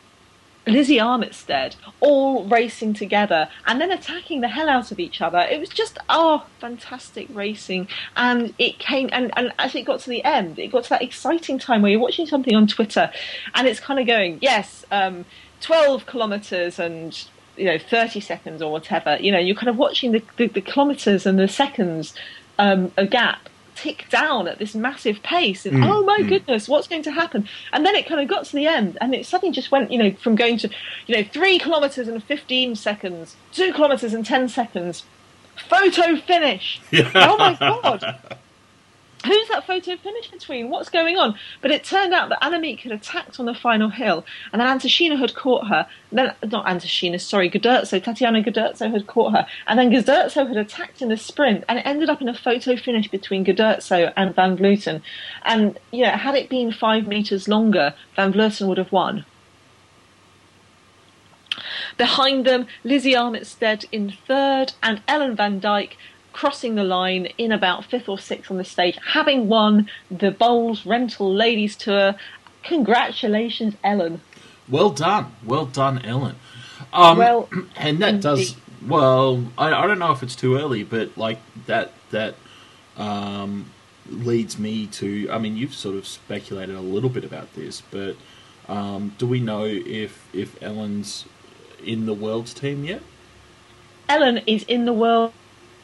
[0.66, 5.38] Lizzie Armitstead all racing together and then attacking the hell out of each other.
[5.38, 10.11] It was just oh fantastic racing and it came and, and as it got to
[10.11, 13.11] the end, it got to that exciting time where you're watching something on Twitter
[13.55, 15.24] and it's kind of going, yes, um,
[15.61, 19.16] twelve kilometres and you know, thirty seconds or whatever.
[19.20, 22.14] You know, you're kind of watching the, the, the kilometres and the seconds
[22.59, 26.29] um, a gap tick down at this massive pace and Mm, oh my mm.
[26.29, 27.49] goodness what's going to happen?
[27.73, 29.99] And then it kind of got to the end and it suddenly just went you
[29.99, 30.69] know from going to
[31.07, 35.05] you know three kilometers and 15 seconds two kilometers and 10 seconds.
[35.69, 38.39] Photo finish oh my god
[39.25, 40.71] who's that photo finish between?
[40.71, 41.39] What's going on?
[41.61, 45.19] But it turned out that Annemiek had attacked on the final hill and then Antoshina
[45.19, 45.87] had caught her.
[46.13, 49.47] Then not Antoshina sorry Guderzo Tatiana Guderzo had caught her.
[49.67, 52.77] And then Guderzo had attacked in the sprint and it ended up in a photo
[52.77, 55.03] finish between Guderzo and Van Vleuten.
[55.45, 59.25] And know had it been five metres longer Van Vleuten would have won.
[61.97, 65.93] Behind them, Lizzie Armitstead in third and Ellen Van Dijk
[66.35, 70.85] crossing the line in about fifth or sixth on the stage, having won the Boels
[70.85, 72.14] Rental Ladies Tour.
[72.64, 74.20] Congratulations, Ellen.
[74.68, 76.37] Well done, well done, Ellen.
[76.92, 79.44] Um, Well, and that does well.
[79.57, 82.35] I, I don't know if it's too early, but like that that
[82.97, 83.70] um,
[84.09, 85.31] leads me to.
[85.31, 88.16] I mean, you've sort of speculated a little bit about this, but
[88.68, 91.27] um, do we know if if Ellen's
[91.83, 93.03] in the world's team yet?
[94.09, 95.33] Ellen is in the world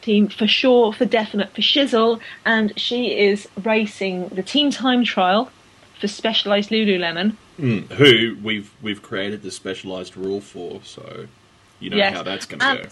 [0.03, 5.51] team for sure, for definite, for shizzle, and she is racing the team time trial
[6.01, 7.37] for Specialized Lululemon.
[7.59, 11.27] Mm, who we've we've created the specialized rule for, so
[11.79, 12.15] you know Yes.
[12.15, 12.89] how that's going to And,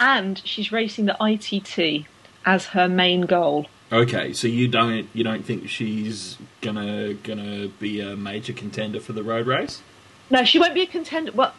[0.00, 2.06] and she's racing the ITT
[2.44, 3.66] as her main goal.
[3.92, 9.12] Okay, so you don't you don't think she's gonna gonna be a major contender for
[9.12, 9.82] the road race?
[10.30, 11.30] No, she won't be a contender.
[11.32, 11.54] Well,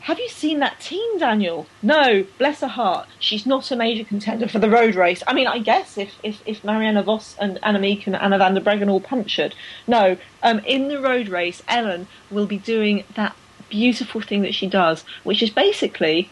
[0.00, 1.66] have you seen that team, Daniel?
[1.82, 3.08] No, bless her heart.
[3.18, 5.22] She's not a major contender for the road race.
[5.26, 8.60] I mean, I guess if, if, if Marianne Vos and Annemiek and Anna van der
[8.60, 9.54] Breggen all punctured.
[9.86, 13.36] No, um, in the road race, Ellen will be doing that
[13.68, 16.30] beautiful thing that she does, which is basically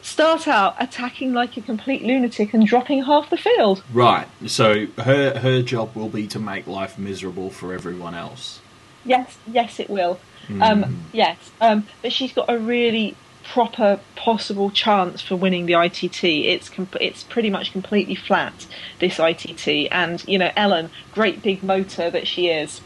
[0.00, 3.84] start out attacking like a complete lunatic and dropping half the field.
[3.92, 4.26] Right.
[4.46, 8.60] So her her job will be to make life miserable for everyone else.
[9.04, 10.20] Yes, yes, it will.
[10.60, 16.24] Um, yes, um, but she's got a really proper possible chance for winning the ITT.
[16.24, 18.66] It's com- it's pretty much completely flat
[18.98, 22.80] this ITT, and you know Ellen, great big motor that she is.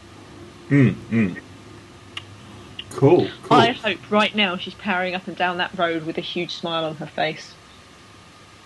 [2.91, 3.29] Cool.
[3.43, 3.57] Cool.
[3.59, 6.85] I hope right now she's powering up and down that road with a huge smile
[6.85, 7.55] on her face,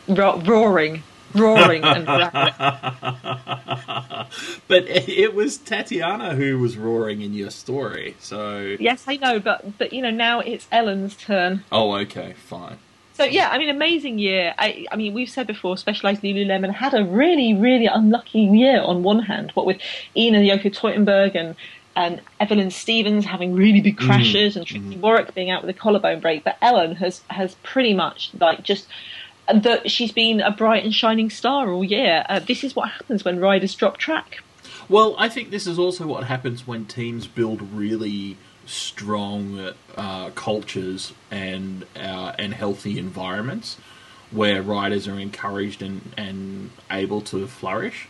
[0.08, 1.02] Ro- roaring,
[1.34, 2.54] roaring and rattling.
[4.68, 8.14] But it was Tatiana who was roaring in your story.
[8.20, 11.64] So Yes, I know, but but you know now it's Ellen's turn.
[11.72, 12.78] oh, okay, fine.
[13.14, 14.54] So yeah, I mean, amazing year.
[14.58, 19.02] I, I mean, we've said before, Specialized Lululemon had a really, really unlucky year on
[19.02, 19.50] one hand.
[19.52, 19.78] What with
[20.16, 21.54] Ian and Yoko Teutenberg and
[21.96, 24.88] and Evelyn Stevens having really big mm-hmm, crashes and mm-hmm.
[24.88, 28.62] Tracy Warwick being out with a collarbone break, but Ellen has has pretty much like
[28.62, 28.86] just.
[29.52, 32.24] That she's been a bright and shining star all year.
[32.28, 34.42] Uh, this is what happens when riders drop track.
[34.88, 38.36] Well, I think this is also what happens when teams build really
[38.66, 43.78] strong uh, cultures and uh, and healthy environments
[44.30, 48.08] where riders are encouraged and, and able to flourish.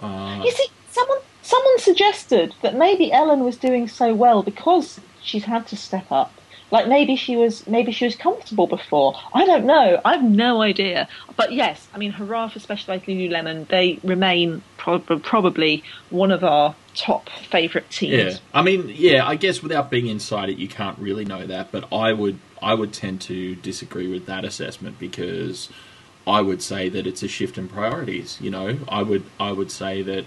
[0.00, 5.44] Uh, You see, someone someone suggested that maybe Ellen was doing so well because she's
[5.44, 6.32] had to step up.
[6.70, 9.14] Like maybe she was maybe she was comfortable before.
[9.34, 10.00] I don't know.
[10.04, 11.08] I have no idea.
[11.36, 13.66] But yes, I mean, hurrah for Specialized Lululemon.
[13.68, 18.34] They remain prob- probably one of our top favourite teams.
[18.34, 21.72] Yeah, I mean, yeah, I guess without being inside it, you can't really know that.
[21.72, 25.68] But I would, I would tend to disagree with that assessment because
[26.26, 28.38] I would say that it's a shift in priorities.
[28.40, 30.24] You know, I would, I would say that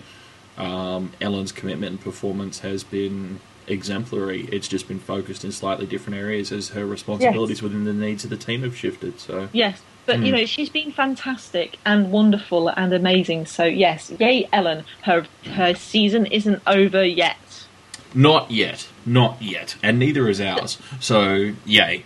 [0.57, 4.47] um, Ellen's commitment and performance has been exemplary.
[4.51, 8.29] It's just been focused in slightly different areas as her responsibilities within the needs of
[8.29, 9.19] the team have shifted.
[9.19, 10.37] So Yes, but you Mm.
[10.39, 13.45] know she's been fantastic and wonderful and amazing.
[13.45, 14.83] So yes, yay, Ellen.
[15.03, 17.37] Her her season isn't over yet.
[18.15, 20.77] not yet, not yet, and neither is ours.
[20.99, 22.03] So yay.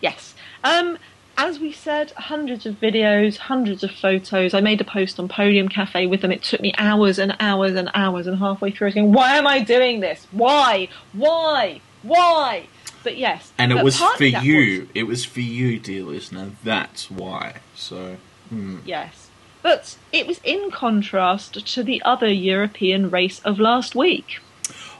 [0.00, 0.34] Yes.
[0.64, 0.98] Um,
[1.36, 4.54] as we said, hundreds of videos, hundreds of photos.
[4.54, 6.32] I made a post on Podium Cafe with them.
[6.32, 9.36] It took me hours and hours and hours, and halfway through, I was going, "Why
[9.36, 10.26] am I doing this?
[10.32, 10.88] Why?
[11.12, 11.80] Why?
[12.02, 12.66] Why?"
[13.02, 14.88] But yes, And it was for you.
[14.94, 16.50] It was for you, dear listener.
[16.62, 17.56] That's why.
[17.74, 18.16] So,
[18.50, 18.78] hmm.
[18.84, 19.30] yes,
[19.62, 24.40] but it was in contrast to the other European race of last week.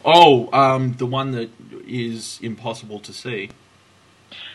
[0.05, 1.51] oh, um, the one that
[1.87, 3.51] is impossible to see.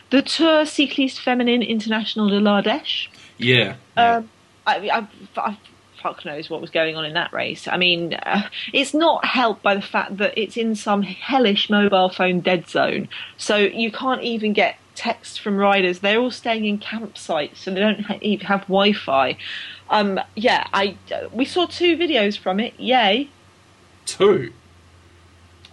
[0.10, 3.10] The Tour Cycliste Féminine International de l'Ardèche.
[3.38, 3.76] Yeah.
[3.98, 4.18] yeah.
[4.18, 4.30] Um,
[4.68, 5.58] I, I, I,
[6.02, 7.68] fuck knows what was going on in that race.
[7.68, 12.10] I mean, uh, it's not helped by the fact that it's in some hellish mobile
[12.10, 16.00] phone dead zone, so you can't even get texts from riders.
[16.00, 19.38] They're all staying in campsites, so they don't ha- even have Wi-Fi.
[19.90, 22.80] Um, yeah, I uh, we saw two videos from it.
[22.80, 23.30] Yay,
[24.06, 24.54] Two.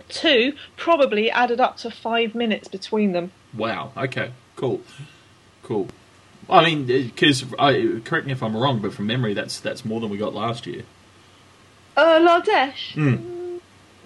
[0.09, 3.33] two probably added up to five minutes between them.
[3.55, 3.93] Wow.
[3.97, 4.33] Okay.
[4.57, 4.81] Cool.
[5.62, 5.88] Cool.
[6.49, 7.45] I mean, because
[8.05, 10.67] correct me if I'm wrong, but from memory, that's that's more than we got last
[10.67, 10.83] year.
[11.97, 12.95] Uh, L'Ardèche.
[12.95, 13.59] Hmm.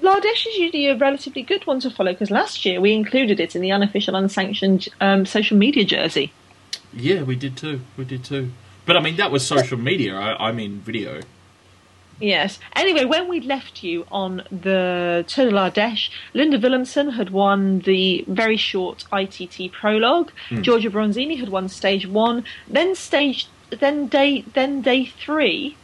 [0.02, 3.56] L'Ardèche is usually a relatively good one to follow because last year we included it
[3.56, 6.32] in the unofficial, unsanctioned um, social media jersey.
[6.92, 7.80] Yeah, we did too.
[7.96, 8.52] We did too.
[8.84, 10.14] But I mean, that was social media.
[10.14, 11.20] I, I mean, video.
[12.20, 12.58] Yes.
[12.74, 18.24] Anyway, when we left you on the Tour de l'Ardèche, Linda Villumsen had won the
[18.26, 20.30] very short ITT prologue.
[20.48, 20.62] Hmm.
[20.62, 22.44] Giorgia Bronzini had won stage one.
[22.68, 25.76] Then stage, then day, then day three.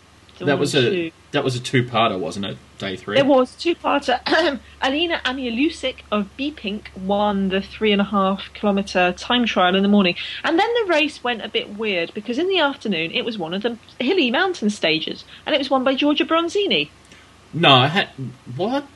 [0.47, 2.59] That was a two, that was a two-parter, wasn't it?
[2.79, 3.19] Day three.
[3.19, 4.21] It was two-parter.
[4.27, 9.83] Um, Alena Amialiusik of BePink won the three and a half kilometre time trial in
[9.83, 13.25] the morning, and then the race went a bit weird because in the afternoon it
[13.25, 16.91] was one of the hilly mountain stages, and it was won by Giorgia Bronzini.
[17.55, 18.09] No, I had
[18.57, 18.87] what?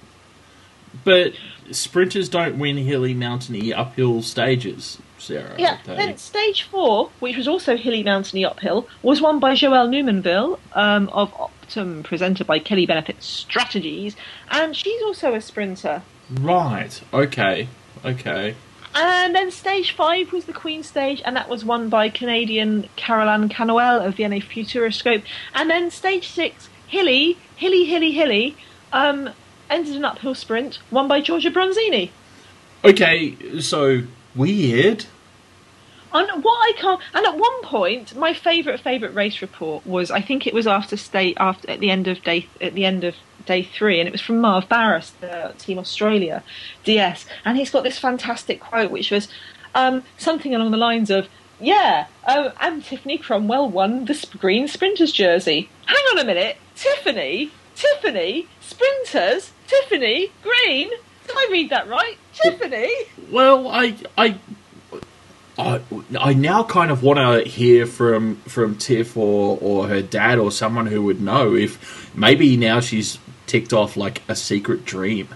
[1.05, 1.35] But
[1.71, 4.99] sprinters don't win hilly, mountainy, uphill stages.
[5.27, 5.55] Sarah.
[5.59, 10.59] Yeah, then stage four, which was also hilly, mountainy, uphill, was won by Joelle Numainville
[10.73, 14.17] um, of Optum, presented by Kelly Benefit Strategies,
[14.51, 16.03] and she's also a sprinter.
[16.31, 17.01] Right.
[17.13, 17.69] Okay.
[18.05, 18.55] Okay.
[18.95, 23.49] And then stage five was the Queen stage, and that was won by Canadian Caroline
[23.49, 25.23] Canuel of Vienne Futuroscope.
[25.55, 28.57] And then stage six, hilly, hilly, hilly, hilly,
[28.93, 29.31] um,
[29.69, 32.11] ended an uphill sprint, won by Giorgia Bronzini.
[32.85, 33.61] Okay.
[33.61, 34.03] So
[34.35, 35.05] weird.
[36.13, 40.21] And what I can't, and at one point, my favourite favourite race report was I
[40.21, 43.15] think it was after state after at the end of day at the end of
[43.45, 46.43] day three, and it was from Marv Barras, the Team Australia
[46.85, 49.29] DS, and he's got this fantastic quote which was
[49.75, 51.29] um, something along the lines of.
[51.59, 55.71] Yeah, um, and Tiffany Cromwell won the green sprinters jersey.
[55.87, 60.91] Hang on a minute, Tiffany, Tiffany, sprinters, Tiffany, green.
[61.27, 62.19] Did I read that right?
[62.35, 62.91] Tiffany.
[63.31, 64.39] Well, I, I,
[65.59, 65.81] I,
[66.19, 70.51] I now kind of want to hear from from Tiff or or her dad or
[70.51, 75.29] someone who would know if maybe now she's ticked off like a secret dream.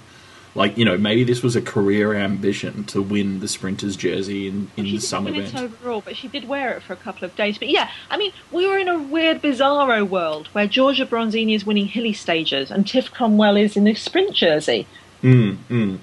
[0.54, 4.68] Like you know, maybe this was a career ambition to win the sprinters jersey in,
[4.76, 5.72] in she the didn't summer win it event.
[5.72, 7.56] overall, but she did wear it for a couple of days.
[7.56, 11.64] But yeah, I mean, we were in a weird, bizarro world where Giorgia Bronzini is
[11.64, 14.88] winning hilly stages and Tiff Cromwell is in a sprint jersey.
[15.22, 15.98] Mm, mm.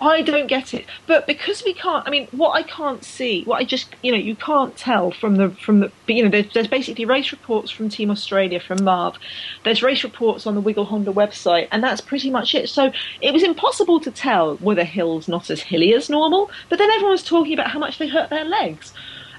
[0.00, 3.60] I don't get it, but because we can't, I mean, what I can't see, what
[3.60, 6.68] I just, you know, you can't tell from the from the, you know, there's, there's
[6.68, 9.16] basically race reports from Team Australia from Marv,
[9.64, 12.68] there's race reports on the Wiggle Honda website, and that's pretty much it.
[12.68, 16.78] So it was impossible to tell were the hills not as hilly as normal, but
[16.78, 18.92] then everyone was talking about how much they hurt their legs.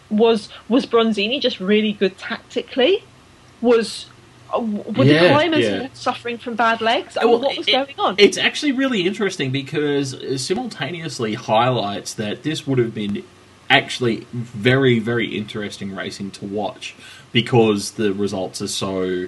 [0.09, 3.03] Was was Bronzini just really good tactically?
[3.61, 4.07] Was
[4.53, 5.88] uh, were the climbers yeah.
[5.93, 7.17] suffering from bad legs?
[7.17, 8.15] I mean, Well, what was it- going on?
[8.17, 13.23] It's actually really interesting because it simultaneously highlights that this would have been
[13.69, 16.95] actually very, very interesting racing to watch
[17.31, 19.27] because the results are so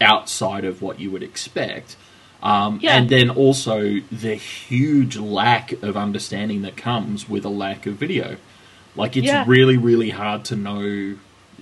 [0.00, 1.96] outside of what you would expect.
[2.42, 2.96] Um, Yeah.
[2.96, 8.36] And then also the huge lack of understanding that comes with a lack of video.
[8.96, 9.44] Like, it's Yeah.
[9.46, 11.14] really, really hard to know.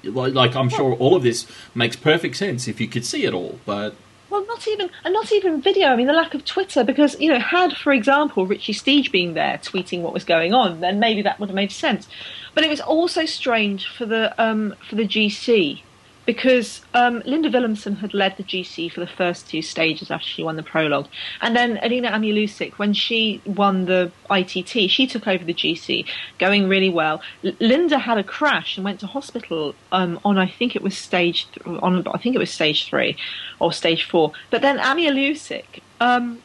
[0.04, 3.58] Like, I'm sure all of this makes perfect sense if you could see it all,
[3.64, 3.94] but
[4.30, 5.88] Well, not even, and not even video.
[5.88, 9.34] I mean, the lack of Twitter, because you know, had, for example, Richie Steege been
[9.34, 12.08] there tweeting what was going on, then maybe that would have made sense.
[12.54, 15.82] But it was also strange for the um, for the GC
[16.24, 20.42] because um, Linda Villumsen had led the GC for the first two stages after she
[20.42, 21.08] won the prologue,
[21.40, 26.06] and then Alena Amialiusik, when she won the ITT, she took over the GC,
[26.38, 27.20] going really well.
[27.44, 30.96] L- Linda had a crash and went to hospital um, on I think it was
[30.96, 33.16] stage th- on I think it was stage three
[33.58, 36.38] or stage four, but then Amialiusik um,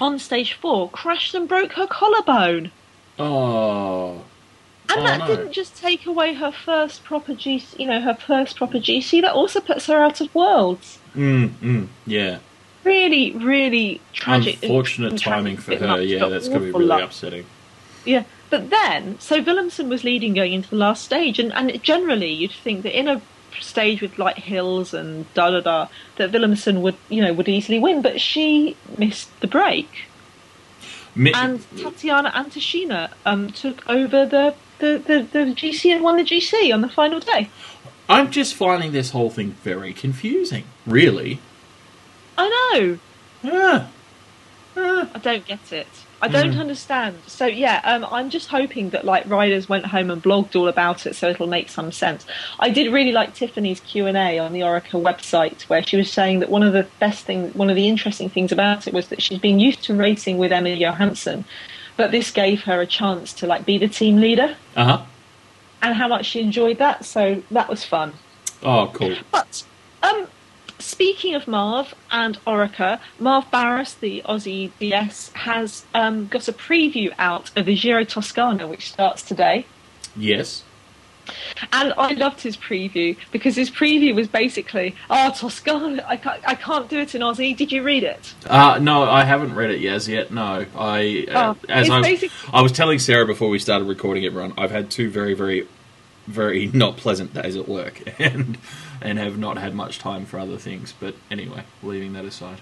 [0.00, 2.72] on stage four crashed and broke her collarbone.
[3.18, 4.24] oh,
[4.90, 5.26] And Oh, that no.
[5.26, 9.20] didn't just take away her first proper GC, you know, her first proper GC.
[9.22, 10.98] That also puts her out of worlds.
[11.14, 12.38] mm, mm, yeah.
[12.84, 14.62] Really, really tragic.
[14.62, 16.00] Unfortunate timing for her.
[16.00, 17.02] Yeah, that's going to be really luck.
[17.02, 17.44] upsetting.
[18.06, 22.32] Yeah, but then, so Villumsen was leading going into the last stage, and, and generally
[22.32, 23.20] you'd think that in a
[23.60, 27.78] stage with like hills and da da da, that Villumsen would, you know, would easily
[27.78, 30.04] win, but she missed the break.
[31.14, 36.24] Mi- And Tatiana Antoshina um, took over the, the, the, the GC and won the
[36.24, 37.48] GC on the final day.
[38.08, 40.64] I'm just finding this whole thing very confusing.
[40.84, 41.40] Really?
[42.36, 42.98] I know.
[43.42, 43.86] Yeah.
[44.76, 45.08] Yeah.
[45.14, 45.86] I don't get it.
[46.22, 46.60] I don't hmm.
[46.60, 47.16] understand.
[47.26, 51.06] So yeah, um, I'm just hoping that like riders went home and blogged all about
[51.06, 52.26] it, so it'll make some sense.
[52.58, 56.12] I did really like Tiffany's Q and A on the Orica website, where she was
[56.12, 59.08] saying that one of the best things, one of the interesting things about it was
[59.08, 61.44] that she's been used to racing with Emma Johansson,
[62.00, 65.02] but this gave her a chance to like be the team leader, Uh huh.
[65.82, 67.04] and how much she enjoyed that.
[67.04, 68.14] So that was fun.
[68.62, 69.16] Oh, cool.
[69.30, 69.62] But
[70.02, 70.26] um,
[70.78, 77.12] speaking of Marv and Orica, Marv Barras, the Aussie DS, has um, got a preview
[77.18, 79.66] out of the Giro Toscana, which starts today.
[80.16, 80.64] Yes.
[81.72, 86.54] And I loved his preview because his preview was basically, "Oh, Toscana, I can't, I
[86.54, 88.34] can't do it in Aussie." Did you read it?
[88.46, 90.30] Uh, no, I haven't read it as yet.
[90.32, 94.24] No, I uh, Oh, as I, basic- I was telling Sarah before we started recording
[94.24, 95.66] everyone, I've had two very, very,
[96.26, 98.58] very not pleasant days at work, and
[99.00, 100.92] and have not had much time for other things.
[100.98, 102.60] But anyway, leaving that aside.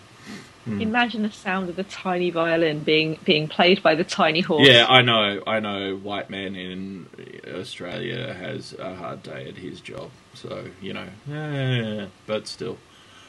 [0.69, 0.83] Hmm.
[0.83, 4.69] Imagine the sound of the tiny violin being being played by the tiny horse.
[4.69, 5.97] Yeah, I know, I know.
[5.97, 7.07] White man in
[7.55, 11.09] Australia has a hard day at his job, so you know.
[11.33, 12.77] eh, but still,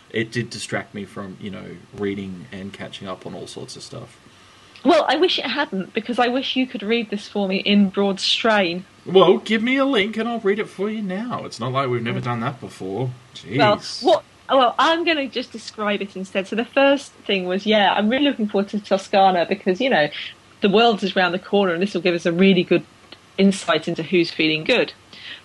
[0.10, 3.84] it did distract me from you know reading and catching up on all sorts of
[3.84, 4.20] stuff.
[4.84, 7.90] Well, I wish it hadn't because I wish you could read this for me in
[7.90, 8.86] broad strain.
[9.06, 11.44] Well, give me a link and I'll read it for you now.
[11.46, 13.12] It's not like we've never done that before.
[13.34, 13.58] Jeez.
[13.58, 14.24] Well, what?
[14.50, 16.48] Well, I'm going to just describe it instead.
[16.48, 20.10] So the first thing was, yeah, I'm really looking forward to Toscana because you know
[20.62, 22.86] the world is around the corner, and this will give us a really good
[23.38, 24.94] insight into who's feeling good.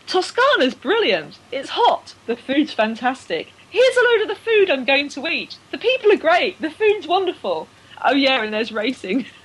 [0.07, 1.39] Toscana's brilliant.
[1.53, 2.15] It's hot.
[2.27, 3.53] The food's fantastic.
[3.71, 5.59] Here's a load of the food I'm going to eat.
[5.71, 6.61] The people are great.
[6.61, 7.69] The food's wonderful.
[8.05, 9.27] Oh yeah, and there's racing.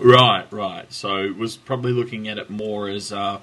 [0.00, 0.90] Right, right.
[0.90, 3.40] So was probably looking at it more as, uh,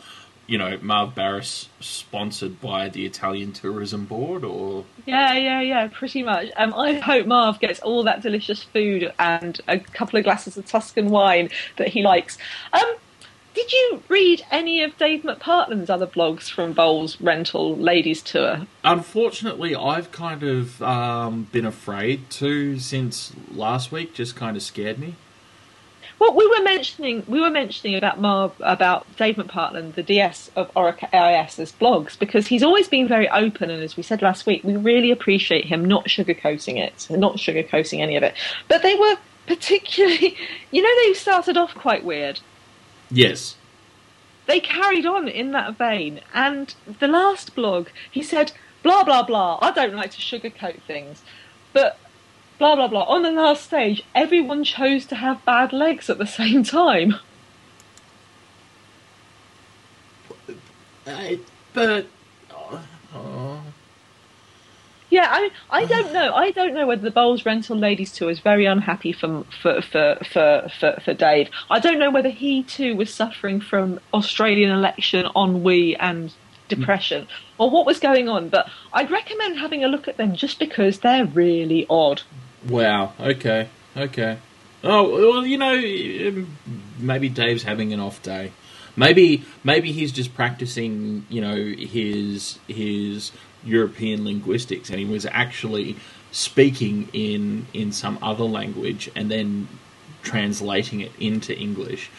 [0.49, 6.23] you know, Marv Barras sponsored by the Italian Tourism Board, or Yeah, yeah, yeah, pretty
[6.23, 6.49] much.
[6.57, 10.65] Um, I hope Marv gets all that delicious food and a couple of glasses of
[10.65, 12.39] Tuscan wine that he likes.
[12.73, 12.95] Um,
[13.53, 18.65] did you read any of Dave McPartland's other blogs from Boels Rental Ladies Tour?
[18.83, 24.15] unfortunately, I've kind of um, been afraid to since last week.
[24.15, 25.15] Just kind of scared me.
[26.19, 30.69] Well, we were mentioning we were mentioning about Marv about Dave McPartland, the DS of
[30.73, 34.63] Orica AIS's blogs, because he's always been very open, and as we said last week,
[34.63, 38.35] we really appreciate him not sugarcoating it, not sugarcoating any of it.
[38.67, 39.15] But they were
[39.47, 40.37] particularly,
[40.71, 42.41] you know, they started off quite weird.
[43.09, 43.55] Yes.
[44.45, 46.21] they carried on in that vein.
[46.33, 48.51] And the last blog, he said,
[48.83, 49.57] blah, blah, blah.
[49.61, 51.23] I don't like to sugarcoat things.
[51.73, 51.97] But
[52.59, 53.03] blah, blah, blah.
[53.03, 57.15] On the last stage, everyone chose to have bad legs at the same time.
[61.07, 61.39] I,
[61.73, 62.05] but.
[62.51, 62.85] oh,
[63.15, 63.61] oh.
[65.09, 66.35] Yeah, I I don't know.
[66.35, 70.17] I don't know whether the Boels Rental Ladies Tour is very unhappy for for, for
[70.23, 71.49] for for for Dave.
[71.67, 76.31] I don't know whether he too was suffering from Australian election ennui and
[76.67, 78.49] depression, or what was going on.
[78.49, 82.21] But I'd recommend having a look at them just because they're really odd.
[82.67, 83.13] Wow.
[83.19, 83.69] Okay.
[83.95, 84.37] Okay.
[84.83, 86.57] Oh well, you know, um,
[86.99, 88.51] maybe Dave's having an off day.
[88.95, 93.31] Maybe maybe he's just practicing, you know, his his
[93.63, 95.97] European linguistics, and he was actually
[96.31, 99.67] speaking in in some other language, and then
[100.21, 102.09] translating it into English,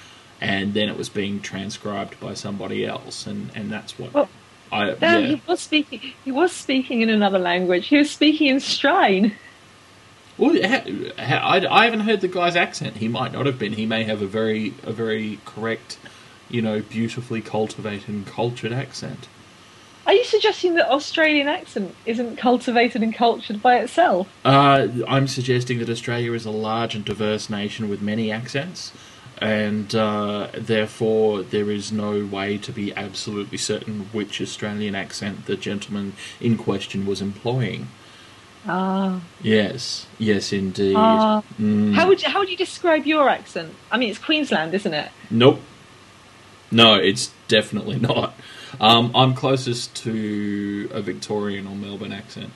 [0.40, 4.28] and then it was being transcribed by somebody else, and and that's what Well,
[4.72, 5.28] I Damn, yeah.
[5.28, 6.00] he was speaking.
[6.24, 7.88] He was speaking in another language.
[7.88, 9.32] He was speaking in Strine.
[10.40, 10.82] Well, ha,
[11.18, 12.96] ha, I, I haven't heard the guy's accent.
[12.96, 13.74] He might not have been.
[13.74, 15.98] He may have a very a very correct,
[16.48, 19.28] you know, beautifully cultivated and cultured accent.
[20.06, 24.28] Are you suggesting that Australian accent isn't cultivated and cultured by itself?
[24.42, 28.92] Uh, I'm suggesting that Australia is a large and diverse nation with many accents,
[29.42, 35.56] and uh, therefore there is no way to be absolutely certain which Australian accent the
[35.56, 37.88] gentleman in question was employing.
[38.66, 39.20] Ah.
[39.42, 40.94] Yes, yes, indeed.
[40.96, 41.42] Ah.
[41.60, 41.94] Mm.
[41.94, 43.74] How would you, how would you describe your accent?
[43.90, 45.10] I mean, it's Queensland, isn't it?
[45.30, 45.60] Nope.
[46.70, 48.34] No, it's definitely not.
[48.80, 52.50] Um, I'm closest to a Victorian or Melbourne accent.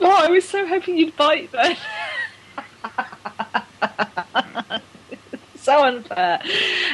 [0.00, 1.76] Oh, I was so hoping you'd bite then.
[5.56, 6.40] so unfair.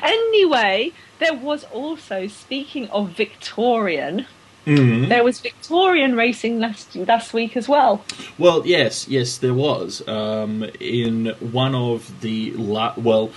[0.03, 4.27] Anyway, there was also, speaking of Victorian,
[4.67, 5.09] Mm.
[5.09, 8.05] there was Victorian racing last last week as well.
[8.39, 10.07] Well, yes, yes, there was.
[10.07, 13.31] Um, in one of the la- well,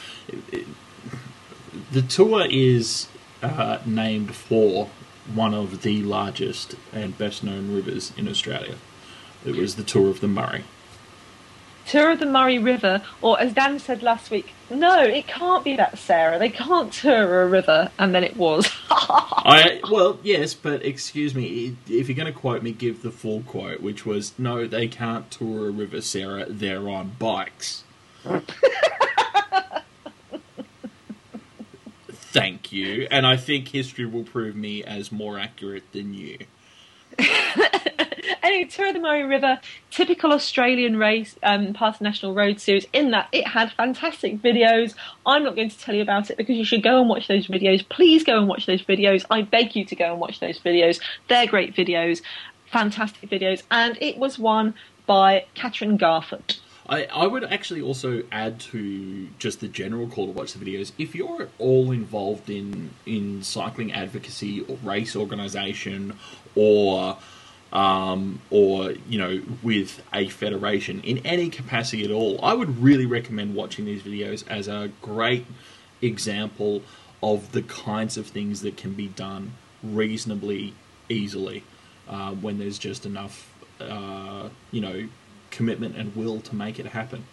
[1.92, 3.08] the tour is
[3.42, 4.90] uh, named for
[5.34, 8.76] one of the largest and best known rivers in Australia.
[9.46, 10.64] It was the Tour of the Murray.
[11.88, 15.76] Tour of the Murray River, or as Dan said last week, no, it can't be
[15.76, 16.40] that, Sarah.
[16.40, 18.68] They can't tour a river, and then it was.
[18.90, 23.44] I well, yes, but excuse me, if you're going to quote me, give the full
[23.44, 26.46] quote, which was, "No, they can't tour a river, Sarah.
[26.50, 27.84] They're on bikes."
[32.10, 36.40] Thank you, and I think history will prove me as more accurate than you.
[38.44, 39.60] anyway, Tour of the Murray River,
[39.92, 42.86] typical Australian race, um, part of National Road Series.
[42.94, 44.94] In that, it had fantastic videos.
[45.26, 47.48] I'm not going to tell you about it because you should go and watch those
[47.48, 47.88] videos.
[47.90, 49.26] Please go and watch those videos.
[49.30, 51.00] I beg you to go and watch those videos.
[51.28, 52.22] They're great videos,
[52.72, 54.74] fantastic videos, and it was won
[55.06, 56.56] by Catherine Garford.
[56.88, 60.92] I, I would actually also add to just the general call to watch the videos.
[61.00, 66.18] If you're at all involved in in cycling advocacy or race organisation
[66.54, 67.18] or
[67.76, 73.06] um, or you know with a federation in any capacity at all, I would really
[73.06, 75.46] recommend watching these videos as a great
[76.02, 76.82] example
[77.22, 79.54] of the kinds of things that can be done
[79.84, 80.74] reasonably
[81.10, 81.64] easily
[82.08, 85.10] uh, when there's just enough uh, you know
[85.52, 87.26] commitment and will to make it happen.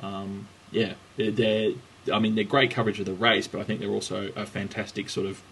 [0.00, 1.72] Um, yeah, they're, they're.
[2.12, 5.10] I mean, they're great coverage of the race, but I think they're also a fantastic
[5.10, 5.42] sort of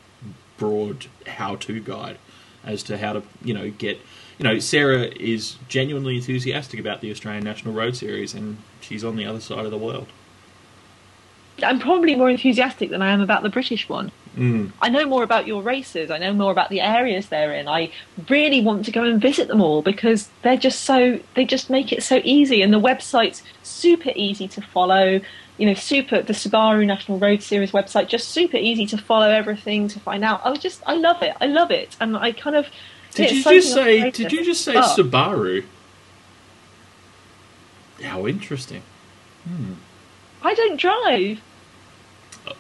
[0.57, 2.19] broad how-to guide
[2.65, 3.99] as to how to, you know, get.
[4.39, 9.17] You know, Sarah is genuinely enthusiastic about the Australian National Road Series, and she's on
[9.17, 10.07] the other side of the world.
[11.63, 14.13] I'm probably more enthusiastic than I am about the British one.
[14.37, 14.71] Mm.
[14.81, 16.11] I know more about your races.
[16.11, 17.67] I know more about the areas they're in.
[17.67, 17.91] I
[18.29, 21.93] really want to go and visit them all because they're just so they just make
[21.93, 25.21] it so easy, and the website's super easy to follow.
[25.59, 29.89] You know, super the Subaru National Road Series website just super easy to follow everything
[29.89, 30.41] to find out.
[30.45, 31.37] I was just I love it.
[31.41, 32.67] I love it, and I kind of
[33.15, 34.11] Did you just say?
[34.11, 34.75] Did you just say.
[34.75, 35.65] Subaru?
[38.03, 38.83] How interesting.
[39.45, 39.75] Hmm.
[40.43, 41.41] I don't drive.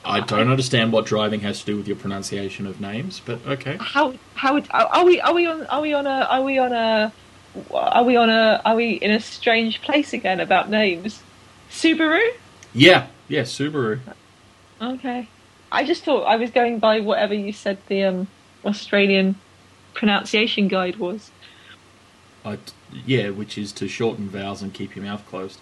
[0.05, 3.76] I don't understand what driving has to do with your pronunciation of names, but okay.
[3.80, 7.12] How how are we are we on are we on a are we on a
[7.72, 11.22] are we on a are we in a strange place again about names?
[11.70, 12.32] Subaru?
[12.74, 14.00] Yeah, yeah, Subaru.
[14.80, 15.28] Okay.
[15.70, 18.28] I just thought I was going by whatever you said the um,
[18.64, 19.36] Australian
[19.94, 21.30] pronunciation guide was.
[22.44, 22.58] I,
[23.04, 25.60] yeah, which is to shorten vowels and keep your mouth closed.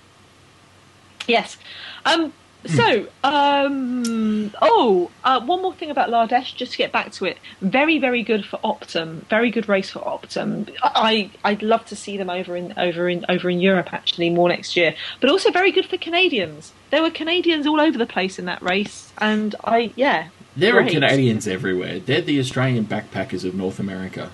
[1.27, 1.57] Yes.
[2.05, 2.33] Um.
[2.69, 4.53] So, um.
[4.63, 7.39] Oh, uh, one more thing about L'Ardèche, just to get back to it.
[7.61, 9.27] Very, very good for Optum.
[9.29, 10.75] Very good race for Optum.
[10.83, 14.49] I I'd love to see them over in over in over in Europe actually more
[14.49, 14.95] next year.
[15.21, 16.73] But also very good for Canadians.
[16.91, 20.29] There were Canadians all over the place in that race, and I yeah.
[20.57, 20.89] There are.
[20.89, 21.99] Canadians everywhere.
[21.99, 24.31] They're the Australian backpackers of North America.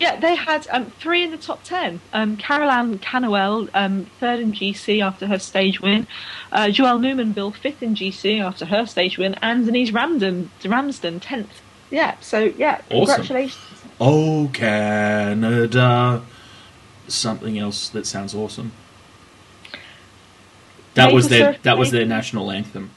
[0.00, 2.00] Yeah, they had um, three in the top ten.
[2.14, 6.06] Um, Karol-Ann Canuel, um, third in GC after her stage win.
[6.50, 9.34] Uh, Joelle Numainville, fifth in GC after her stage win.
[9.42, 11.60] And Denise Ramsden, Ramsden, tenth.
[11.90, 13.16] Yeah, so yeah, Awesome.
[13.16, 13.58] congratulations.
[14.00, 16.22] Oh, Canada.
[17.06, 18.72] Something else that sounds awesome.
[20.94, 22.90] That Maple was their that was their national anthem,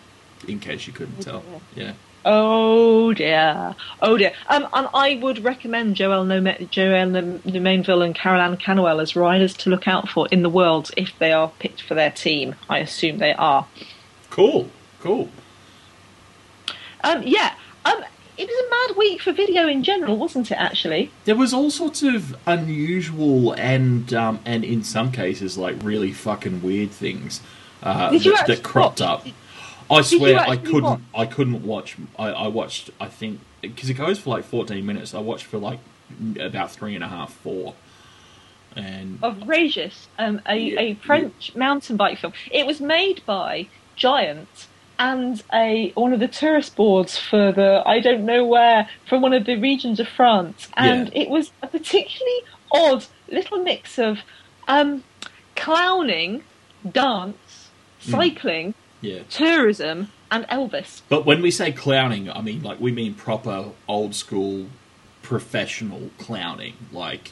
[0.48, 1.44] in case you couldn't tell.
[1.76, 1.94] Yeah.
[2.26, 4.32] Oh dear, oh dear.
[4.48, 9.54] Um, and I would recommend Joelle Nome- Joelle Num- Numainville and Karol-Ann Canuel as riders
[9.58, 12.56] to look out for in the world if they are picked for their team.
[12.70, 13.68] I assume they are.
[14.30, 14.70] Cool.
[15.02, 15.30] Cool.
[17.04, 17.56] Um, yeah.
[17.84, 18.04] Um,
[18.38, 20.56] it was a mad week for video in general, wasn't it?
[20.56, 21.12] Actually.
[21.26, 26.62] There was all sorts of unusual and um, and in some cases like really fucking
[26.62, 27.42] weird things
[27.84, 29.28] uh, that, that cropped up.
[29.94, 31.00] I swear I couldn't watch?
[31.16, 31.98] I couldn't watch.
[32.18, 35.14] I, I watched I think because it goes for like fourteen minutes.
[35.14, 35.80] I watched for like
[36.40, 37.74] about three and a half four,
[38.76, 42.34] and of Regis, um, a, Yeah, a French mountain bike film.
[42.52, 44.68] It was made by Giant
[45.00, 49.34] and a one of the tourist boards for the I don't know where from one
[49.34, 51.22] of the regions of France, and Yeah.
[51.24, 52.40] it was a particularly
[52.72, 54.20] odd little mix of
[54.68, 55.04] um,
[55.56, 56.44] clowning,
[56.92, 57.70] dance,
[58.06, 58.12] Hmm.
[58.12, 58.74] cycling,
[59.04, 59.22] yeah.
[59.30, 61.02] tourism, and Elvis.
[61.10, 64.68] But when we say clowning, I mean like we mean proper old school
[65.22, 66.74] professional clowning.
[66.92, 67.32] Like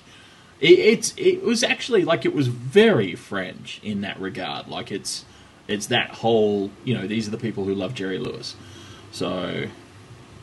[0.60, 4.68] it, it's it was actually like it was very French in that regard.
[4.68, 5.26] Like it's
[5.68, 8.56] it's that whole you know these are the people who love Jerry Lewis.
[9.12, 9.66] So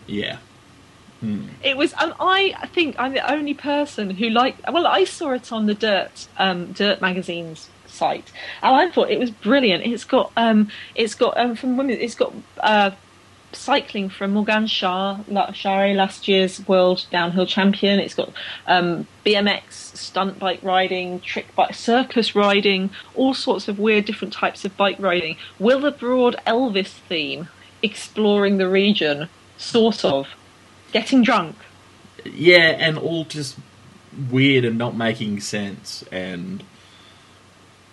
[0.06, 0.38] yeah,
[1.64, 4.56] It was, and I think I'm the only person who like.
[4.70, 8.32] Well, I saw it on the Dirt, um, Dirt magazine's site,
[8.62, 9.84] and I thought it was brilliant.
[9.84, 11.98] It's got, um, it's got um, from women.
[11.98, 12.90] It's got uh,
[13.52, 15.18] cycling from Morgan Shah,
[15.52, 17.98] Charre, last year's world downhill champion.
[17.98, 18.32] It's got
[18.66, 24.64] um, BMX, stunt bike riding, trick bike, circus riding, all sorts of weird different types
[24.64, 25.36] of bike riding.
[25.58, 27.48] Will the broad Elvis theme,
[27.82, 30.28] exploring the region, sort of,
[30.92, 31.56] getting drunk.
[32.24, 33.56] yeah, and all just
[34.30, 36.04] weird and not making sense.
[36.10, 36.64] And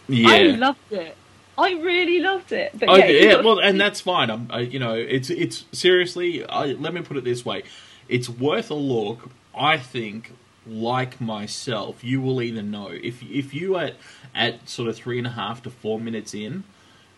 [0.08, 1.16] yeah, I loved it.
[1.58, 2.78] I really loved it.
[2.78, 4.30] But Oh yeah, yeah, well, and that's fine.
[4.30, 6.45] I'm, I, you know, it's it's seriously.
[6.45, 7.64] I, let me put it this way:
[8.10, 9.30] it's worth a look.
[9.58, 10.34] I think,
[10.68, 13.95] like myself, you will either know if if you at
[14.34, 16.66] at sort of three and a half to four minutes in,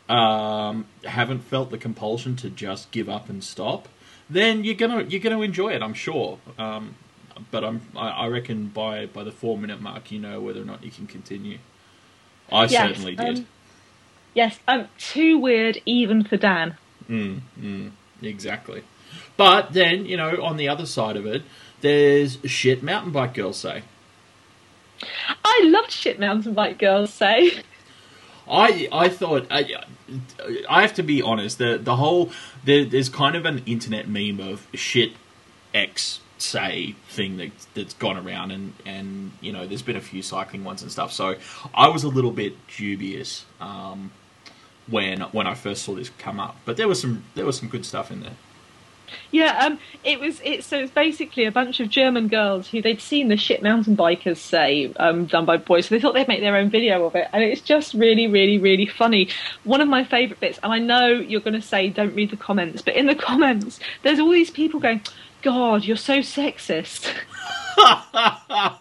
[0.08, 3.88] um, haven't felt the compulsion to just give up and stop,
[4.30, 5.82] then you're gonna you're gonna enjoy it.
[5.82, 6.38] I'm sure.
[6.60, 6.96] Um,
[7.50, 10.66] but I'm I, I reckon by by the four minute mark, you know whether or
[10.66, 11.58] not you can continue.
[12.52, 13.38] I Yes, certainly did.
[13.40, 13.48] um,
[14.34, 16.78] Yes, um, too weird even for Dan.
[17.10, 17.92] Mm, mm,
[18.22, 18.84] exactly.
[19.36, 21.42] But then, you know, on the other side of it,
[21.82, 23.84] there's shit mountain bike girls say.
[25.44, 27.62] I loved shit mountain bike girls say.
[28.50, 29.74] I I thought I,
[30.70, 31.58] I have to be honest.
[31.58, 32.32] The the whole
[32.64, 35.14] there, there's kind of an internet meme of shit
[35.74, 40.22] X say thing that that's gone around, and and you know there's been a few
[40.22, 41.12] cycling ones and stuff.
[41.12, 41.36] So
[41.74, 43.46] I was a little bit dubious.
[43.60, 44.12] Um,
[44.90, 46.56] when when I first saw this come up.
[46.66, 48.36] But there was some there was some good stuff in there.
[49.32, 50.42] Yeah, um, it was.
[50.44, 53.96] It so it's basically a bunch of German girls who they'd seen the shit mountain
[53.96, 57.16] bikers say um, done by boys, so they thought they'd make their own video of
[57.16, 59.30] it, and it's just really, really, really funny.
[59.64, 62.38] One of my favourite bits, and I know you're going to say don't read the
[62.38, 65.02] comments, but in the comments, there's all these people going,
[65.42, 67.14] "God, you're so sexist."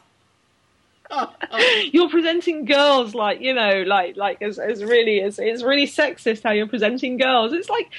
[1.92, 6.42] you're presenting girls like you know, like like as as really as it's really sexist
[6.42, 7.52] how you're presenting girls.
[7.52, 7.90] It's like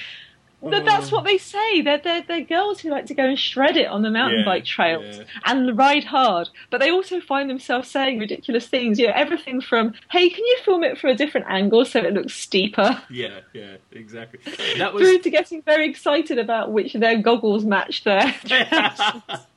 [0.60, 1.82] Th- that's what they say.
[1.82, 4.44] They're, they're, they're girls who like to go and shred it on the mountain Yeah,
[4.44, 5.24] bike trails yeah.
[5.46, 6.48] and ride hard.
[6.70, 8.98] But they also find themselves saying ridiculous things.
[8.98, 12.12] You know, everything from, hey, can you film it from a different angle so it
[12.12, 13.00] looks steeper?
[13.08, 14.40] Yeah, yeah, exactly.
[14.78, 18.34] That was Through to getting very excited about which of their goggles match their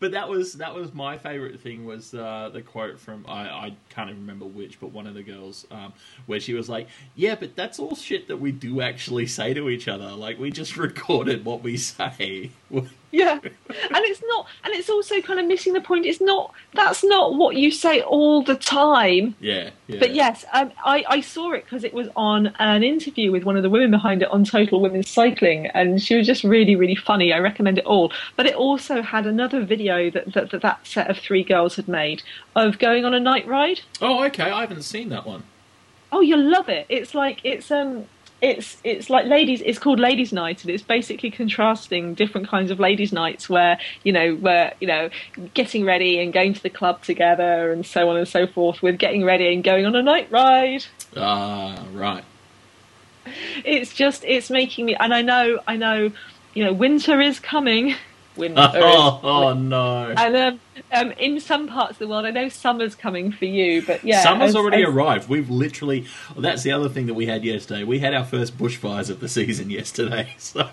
[0.00, 3.76] but that was that was my favorite thing was uh, the quote from I, I
[3.90, 5.92] can't even remember which, but one of the girls um,
[6.26, 9.68] where she was like, "Yeah, but that's all shit that we do actually say to
[9.68, 10.10] each other.
[10.10, 12.50] Like we just recorded what we say."
[13.12, 13.50] Yeah, and
[14.04, 16.06] it's not, and it's also kind of missing the point.
[16.06, 19.34] It's not that's not what you say all the time.
[19.40, 19.98] yeah, yeah.
[19.98, 23.56] But yes, um, I, I saw it because it was on an interview with one
[23.56, 26.94] of the women behind it on Total Women's Cycling, and she was just really, really
[26.94, 27.32] funny.
[27.32, 28.12] I recommend it all.
[28.36, 31.88] But it also had another video that that, that, that set of three girls had
[31.88, 32.22] made
[32.54, 33.80] of going on a night ride.
[34.00, 34.50] Oh, okay.
[34.50, 35.42] I haven't seen that one.
[36.12, 36.86] Oh, you'll love it.
[36.88, 38.06] It's like it's um
[38.42, 42.80] it's it's like ladies it's called ladies night and it's basically contrasting different kinds of
[42.80, 45.10] ladies nights where you know where you know
[45.54, 48.98] getting ready and going to the club together and so on and so forth with
[48.98, 50.84] getting ready and going on a night ride
[51.16, 52.24] Ah, right.
[53.64, 56.10] it's just it's making me and i know i know
[56.54, 57.94] you know winter is coming
[58.40, 60.12] winter Oh, is oh no.
[60.16, 60.60] and um,
[60.92, 64.22] um, in some parts of the world, I know summer's coming for you, but yeah,
[64.22, 65.28] Summer's as- already as- arrived.
[65.28, 66.06] We've literally.
[66.34, 67.84] Well, that's the other thing that we had yesterday.
[67.84, 70.34] We had our first bushfires of the season yesterday.
[70.38, 70.68] So,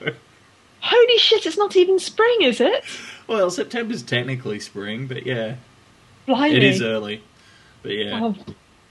[0.79, 1.45] Holy shit!
[1.45, 2.83] It's not even spring, is it?
[3.27, 5.55] well, September's technically spring, but yeah,
[6.25, 6.55] Blimey!
[6.55, 7.21] it is early.
[7.83, 8.35] But yeah, Oh.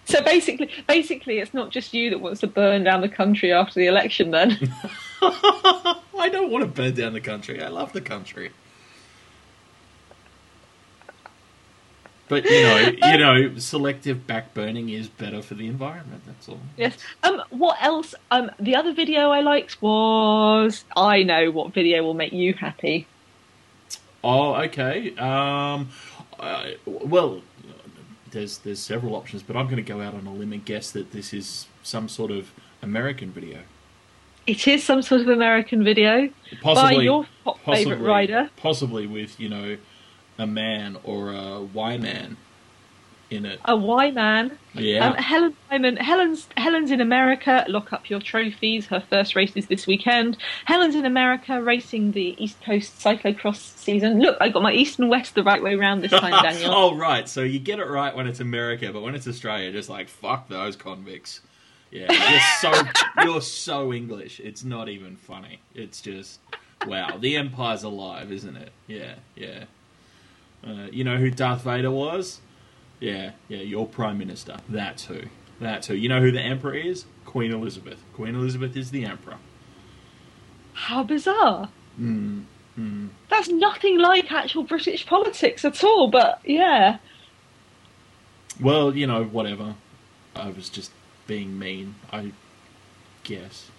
[0.09, 3.81] So basically, basically, it's not just you that wants to burn down the country after
[3.81, 4.31] the election.
[4.31, 4.57] Then
[5.23, 7.61] I don't want to burn down the country.
[7.63, 8.51] I love the country.
[12.29, 16.23] But you know, you know, selective backburning is better for the environment.
[16.27, 16.61] That's all.
[16.77, 16.97] yes.
[17.23, 17.43] Um.
[17.51, 18.15] What else?
[18.31, 18.51] Um.
[18.59, 23.07] The other video I liked was I know what video will make you happy.
[24.25, 25.15] Oh, okay.
[25.17, 25.91] Um,
[26.41, 27.43] uh, well,
[28.33, 30.91] there's there's several options, but I'm going to go out on a limb and guess
[30.91, 32.51] that this is some sort of
[32.83, 33.61] American video,
[34.47, 36.29] It is some sort of American video
[36.61, 38.51] possibly by your possibly, favorite rider.
[38.57, 39.77] possibly with you know
[40.39, 42.37] a man or a Y man
[43.31, 43.61] in it.
[43.65, 44.59] A Y man.
[44.75, 45.09] Yeah.
[45.09, 45.97] Um, Helen Wyman.
[45.97, 47.65] Helen's Helen's in America.
[47.69, 48.87] Lock up your trophies.
[48.87, 50.37] Her first race is this weekend.
[50.65, 54.21] Helen's in America racing the East Coast cyclocross season.
[54.21, 56.73] Look, I got my East and West the right way round this time, Daniel.
[56.73, 59.89] oh right, so you get it right when it's America, but when it's Australia, just
[59.89, 61.41] like fuck those convicts.
[61.91, 62.83] Yeah, you're so
[63.25, 64.41] you're so English.
[64.41, 65.61] It's not even funny.
[65.75, 66.41] It's just
[66.87, 67.17] wow.
[67.19, 68.71] The empire's alive, isn't it?
[68.87, 69.65] Yeah, yeah.
[70.67, 72.41] Uh, you know who Darth Vader was?
[73.01, 73.59] Yeah, yeah.
[73.59, 74.57] Your prime minister.
[74.69, 75.23] That's who.
[75.61, 75.95] That's who.
[75.95, 77.05] You know who the emperor is?
[77.25, 78.03] Queen Elizabeth.
[78.15, 79.37] Queen Elizabeth is the emperor.
[80.73, 81.69] How bizarre.
[82.01, 82.45] Mm,
[82.79, 83.09] mm.
[83.29, 86.09] That's nothing like actual British politics at all.
[86.11, 86.99] But yeah,
[88.61, 89.75] Well, you know, whatever.
[90.35, 90.91] I was just
[91.27, 92.33] being mean, I
[93.25, 93.71] guess.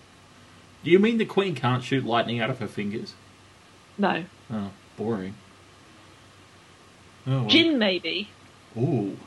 [0.83, 3.13] Do you mean the Queen can't shoot lightning out of her fingers?
[3.97, 4.25] no.
[4.51, 5.35] Oh, boring.
[7.27, 7.47] Oh, well.
[7.47, 8.29] Gin maybe.
[8.77, 9.17] Ooh,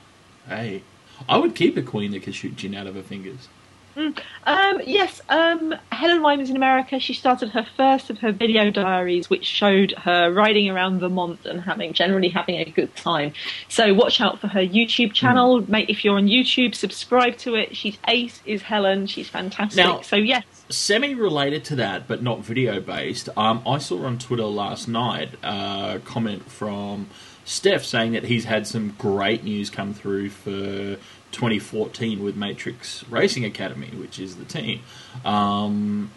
[0.49, 0.83] hey.
[1.29, 3.49] I would keep a queen that could shoot gin out of her fingers.
[3.97, 6.99] Um, yes, um, Helen Wyman's in America.
[7.01, 11.61] She started her first of her video diaries, which showed her riding around Vermont and
[11.61, 13.33] having generally having a good time.
[13.69, 15.69] So watch out for her YouTube channel.
[15.69, 17.77] Mate, if you're on YouTube, subscribe to it.
[17.77, 19.07] She's ace, is Helen.
[19.07, 19.85] She's fantastic.
[19.85, 24.19] Now- so yes, Semi related to that, but not video based, um, I saw on
[24.19, 27.09] Twitter last night a comment from
[27.51, 30.97] Steph saying that he's had some great news come through for
[31.33, 34.83] 2014 with Matrix Racing Academy, which is the team.
[35.25, 36.13] Um,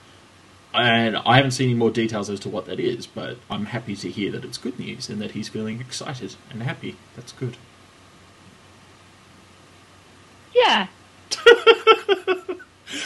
[0.76, 3.96] and I haven't seen any more details as to what that is, but I'm happy
[3.96, 6.98] to hear that it's good news and that he's feeling excited and happy.
[7.16, 7.58] That's good.
[10.54, 10.86] yeah.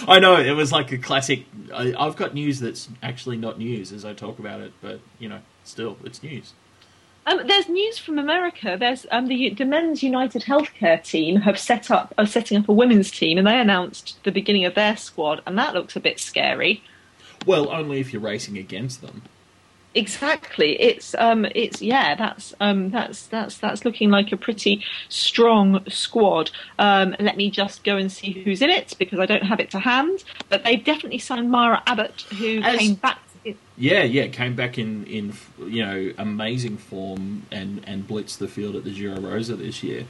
[0.05, 1.45] I know it was like a classic.
[1.73, 5.29] I, I've got news that's actually not news as I talk about it, but you
[5.29, 6.51] know, still, it's news.
[7.27, 8.77] Um, there's news from America.
[8.79, 12.73] There's um, the, the Men's United Healthcare team have set up are setting up a
[12.73, 16.21] women's team, and they announced the beginning of their squad, and that looks a bit
[16.21, 16.81] scary.
[17.45, 19.23] Well, only if you're racing against them.
[19.93, 20.79] Exactly.
[20.79, 26.51] It's um it's yeah, that's um that's that's that's looking like a pretty strong squad.
[26.77, 29.71] Um let me just go and see who's in it because I don't have it
[29.71, 30.23] to hand.
[30.49, 33.19] But they've definitely signed Mara Abbott who As- came back
[33.77, 38.75] Yeah, yeah, came back in in you know amazing form and and blitzed the field
[38.75, 40.05] at the Giro Rosa this year.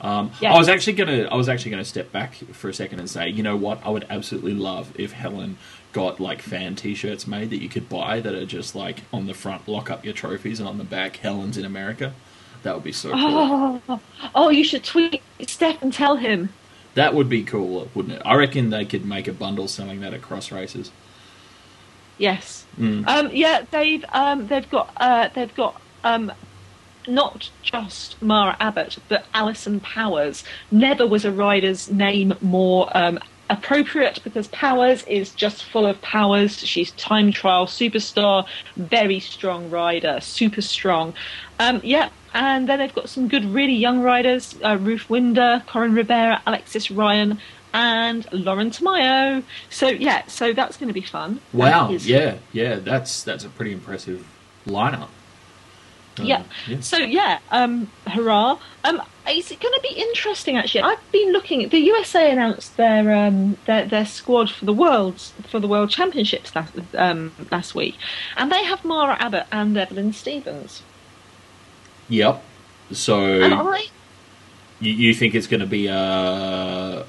[0.00, 0.54] Um, Yeah.
[0.54, 3.28] I was actually gonna I was actually gonna step back for a second and say,
[3.28, 5.58] you know what, I would absolutely love if Helen
[5.92, 9.34] got like fan T-shirts made that you could buy that are just like on the
[9.34, 12.12] front lock up your trophies and on the back Helen's in America.
[12.62, 13.82] That would be so cool.
[13.88, 14.00] Oh,
[14.34, 16.50] oh, you should tweet Steph and tell him.
[16.94, 18.22] That would be cool, wouldn't it?
[18.24, 20.90] I reckon they could make a bundle selling that at cross races.
[22.18, 22.66] Yes.
[22.78, 23.06] Mm.
[23.06, 26.32] Um, yeah, they've um, they've got uh, they've got um,
[27.06, 30.44] not just Mara Abbott, but Alison Powers.
[30.70, 33.18] Never was a rider's name more um,
[33.50, 36.58] appropriate because Powers is just full of powers.
[36.58, 38.46] She's time trial superstar,
[38.76, 41.14] very strong rider, super strong.
[41.58, 42.10] Um, yeah.
[42.34, 46.90] And then they've got some good, really young riders: uh, Ruth Winder, Coryn Rivera, Alexis
[46.90, 47.40] Ryan,
[47.72, 49.42] and Lauren Tamayo.
[49.70, 51.40] So yeah, so that's going to be fun.
[51.52, 54.26] Wow, yeah, yeah, that's that's a pretty impressive
[54.66, 55.08] lineup.
[56.18, 56.42] Uh, Yeah.
[56.80, 58.58] So yeah, um, hurrah!
[58.84, 60.56] Um, is it going to be interesting?
[60.56, 61.68] Actually, I've been looking.
[61.68, 66.54] The USA announced their um, their their squad for the worlds for the World Championships
[66.56, 67.96] last um, last week,
[68.36, 70.82] and they have Mara Abbott and Evelyn Stevens.
[72.08, 72.42] Yep.
[72.88, 73.86] And So I,
[74.80, 77.04] you, you think it's going to be uh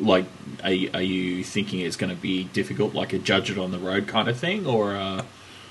[0.00, 0.24] like
[0.62, 3.70] are, you- are you thinking it's going to be difficult, like a judge it on
[3.70, 5.22] the road kind of thing, or uh,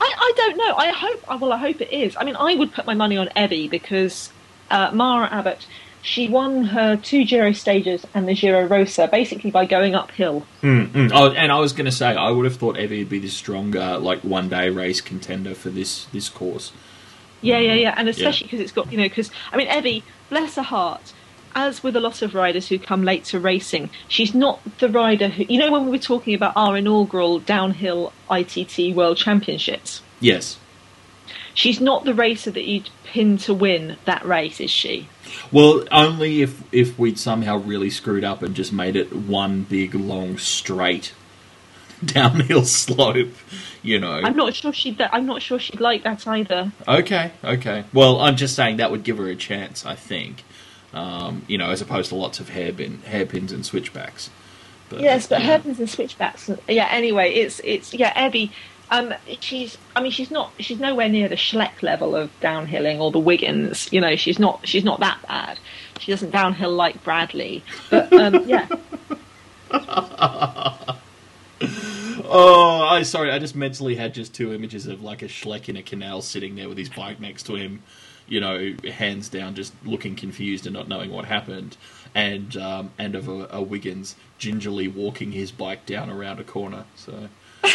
[0.02, 0.76] I, I don't know.
[0.76, 1.42] I hope.
[1.42, 2.16] Well, I hope it is.
[2.18, 4.32] I mean, I would put my money on Evie because
[4.70, 5.66] uh, Mara Abbott.
[6.04, 10.48] She won her two Giro stages and the Giro Rosa basically by going uphill.
[10.64, 11.12] mm, mm.
[11.14, 13.30] Oh, and I was going to say I would have thought Evie would be the
[13.30, 16.72] stronger like one day race contender for this this course.
[17.42, 20.56] Yeah, yeah, yeah, and especially because it's got you know because I mean Evie, bless
[20.56, 21.14] her heart,
[21.56, 25.30] as with a lot of riders who come late to racing, she's not the rider
[25.30, 30.02] who you know when we were talking about our inaugural downhill ITT World Championships.
[30.20, 30.58] Yes.
[31.54, 35.10] She's not the racer that you'd pin to win that race, is she?
[35.52, 39.94] Well, only if if we'd somehow really screwed up and just made it one big
[39.94, 41.14] long straight
[42.06, 43.34] downhill slope,
[43.82, 44.22] you know.
[44.24, 45.02] I'm not sure she'd.
[45.02, 46.72] I'm not sure she'd like that either.
[46.88, 47.84] Okay, okay.
[47.94, 49.86] Well, I'm just saying that would give her a chance.
[49.86, 50.44] I think,
[50.94, 54.30] um, you know, as opposed to lots of hairpin hairpins and switchbacks.
[54.90, 55.46] But, Yes, but yeah.
[55.48, 56.50] hairpins and switchbacks.
[56.68, 56.88] Yeah.
[56.92, 58.52] Anyway, it's it's yeah, Evie.
[58.90, 59.78] Um, she's.
[59.96, 60.52] I mean, she's not.
[60.60, 63.88] She's nowhere near the Schleck level of downhilling or the Wiggins.
[63.94, 64.68] You know, she's not.
[64.68, 65.60] She's not that bad.
[66.00, 67.64] She doesn't downhill like Bradley.
[67.90, 68.68] But um, yeah,
[72.34, 73.32] Oh, I sorry.
[73.32, 76.56] I just mentally had just two images of like a Schleck in a canal sitting
[76.56, 77.84] there with his bike next to him,
[78.32, 81.76] you know, hands down, just looking confused and not knowing what happened,
[82.16, 86.86] and um, and of a, a Wiggins gingerly walking his bike down around a corner.
[86.96, 87.28] So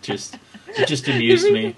[0.00, 1.74] just it just amused me.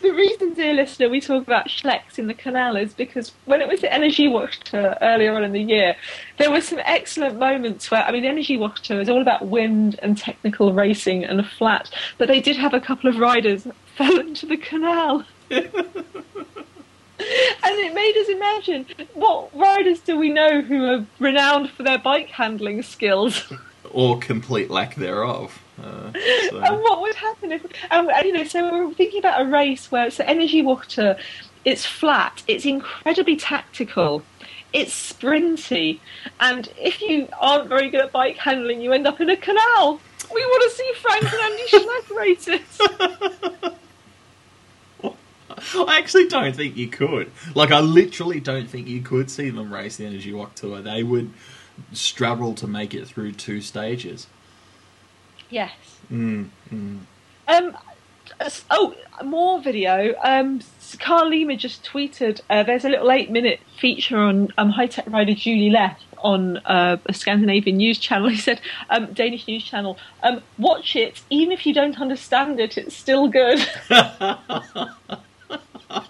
[0.00, 3.66] the reason, dear listener, we talk about Schlecks in the canal is because when it
[3.66, 5.96] was the Energiewacht Tour earlier on in the year,
[6.38, 10.16] there were some excellent moments where, I mean, Energiewacht Tour is all about wind and
[10.16, 14.56] technical racing and flat, but they did have a couple of riders fell into the
[14.56, 15.24] canal.
[17.62, 21.98] and it made us imagine what riders do we know who are renowned for their
[21.98, 23.52] bike handling skills?
[23.90, 25.60] or complete lack thereof.
[25.82, 29.90] Uh, And what would happen if, um, you know, so we're thinking about a race
[29.90, 31.16] where it's energy water,
[31.64, 34.22] it's flat, it's incredibly tactical,
[34.72, 36.00] it's sprinty,
[36.40, 40.00] and if you aren't very good at bike handling, you end up in a canal.
[40.32, 43.74] We want to see Frank and Andy Schleck races.
[45.74, 47.30] I actually don't think you could.
[47.54, 50.80] Like, I literally don't think you could see them race the Energiewacht Tour.
[50.80, 51.30] They would
[51.92, 54.26] struggle to make it through two stages.
[55.50, 55.72] Yes.
[56.10, 57.00] Mm, mm.
[57.48, 57.76] Um.
[58.70, 60.14] Oh, more video.
[60.22, 60.60] Um,
[60.98, 62.40] Carl Lima just tweeted.
[62.48, 67.12] Uh, there's a little eight-minute feature on um, Hitec rider Julie Leth on uh, a
[67.12, 68.28] Scandinavian news channel.
[68.34, 69.98] He said, um, Danish news channel.
[70.22, 73.64] Um, watch it, even if you don't understand it, it's still good.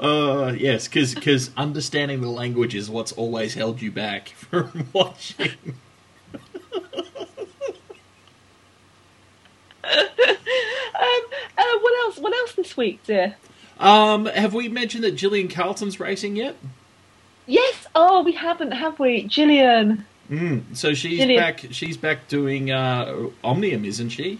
[0.00, 5.52] Uh, yes, because because understanding the language is what's always held you back from watching.
[9.82, 11.22] Um,
[11.58, 12.18] uh, what else?
[12.18, 13.34] What else this week, dear?
[13.78, 16.54] Um, have we mentioned that Gillian Carleton's racing yet?
[17.46, 17.86] Yes.
[17.94, 19.22] Oh, we haven't, have we?
[19.24, 20.04] Gillian.
[20.30, 20.76] Mm.
[20.76, 21.40] So she's Gillian.
[21.40, 21.64] back.
[21.70, 24.38] She's back doing uh, Omnium, isn't she?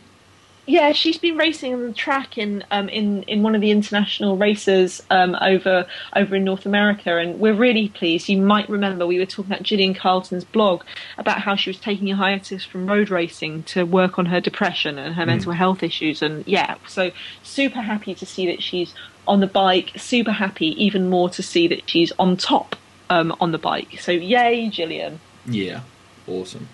[0.71, 4.37] Yeah, she's been racing on the track in um, in in one of the international
[4.37, 8.29] races um, over over in North America, and we're really pleased.
[8.29, 10.85] You might remember we were talking about Gillian Carleton's blog
[11.19, 14.97] about how she was taking a hiatus from road racing to work on her depression
[14.97, 17.11] and her mental health issues, and yeah, so
[17.43, 18.95] super happy to see that she's
[19.27, 19.91] on the bike.
[19.97, 22.77] Super happy, even more to see that she's on top
[23.11, 23.99] um, on the bike.
[23.99, 25.19] So yay, Gillian!
[25.47, 25.81] Yeah,
[26.29, 26.69] awesome.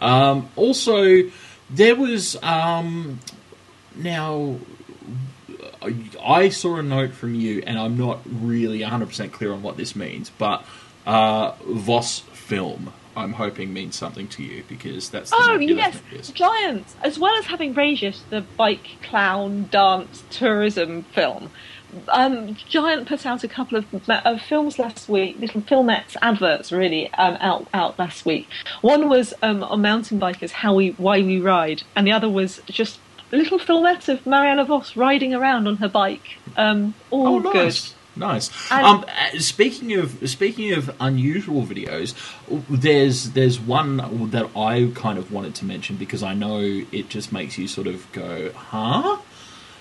[0.00, 1.30] Um, also,
[1.70, 3.20] there was um,
[3.96, 4.56] now.
[6.22, 9.94] I saw a note from you, and I'm not really 100% clear on what this
[9.94, 10.64] means, but
[11.06, 16.00] uh, Vos film, I'm hoping means something to you because that's the Oh yes.
[16.30, 21.50] Giants, as well as having Regis, the bike clown dance tourism film.
[22.08, 27.12] Um, Giant put out a couple of, of films last week, little filmettes adverts really
[27.14, 28.46] um, out out last week.
[28.82, 32.60] One was um, on mountain bikers, how we why we ride, and the other was
[32.66, 33.00] just
[33.32, 36.38] a little filmette of Marianne Vos riding around on her bike.
[36.56, 37.54] Um, all Oh, good.
[37.54, 38.70] nice, nice.
[38.72, 42.14] Um, uh, speaking of speaking of unusual videos,
[42.68, 46.58] there's there's one that I kind of wanted to mention because I know
[46.92, 49.18] it just makes you sort of go, huh?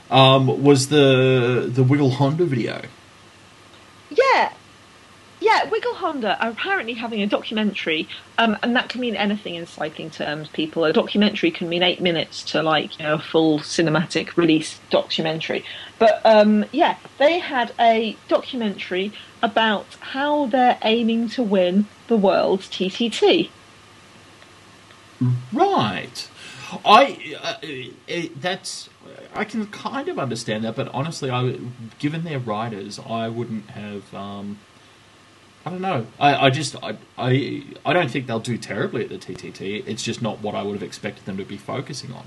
[0.10, 2.82] Um, was the the Wiggle Honda video?
[4.10, 4.54] Yeah.
[5.40, 8.08] Yeah, Wiggle Honda are apparently having a documentary,
[8.40, 10.84] um, and that can mean anything in cycling terms, people.
[10.84, 15.64] A documentary can mean eight minutes to, like, you know, a full cinematic release documentary.
[16.00, 19.12] But, um, yeah, they had a documentary
[19.44, 23.52] about how they're aiming to win the world's TTT.
[25.54, 26.30] Right.
[26.86, 28.90] I uh, that's
[29.34, 31.58] I can kind of understand that, but honestly, I
[32.00, 34.14] given their riders, I wouldn't have.
[34.14, 34.60] Um,
[35.66, 36.08] I don't know.
[36.20, 39.84] I, I just I, I I don't think they'll do terribly at the TTT.
[39.86, 42.26] It's just not what I would have expected them to be focusing on.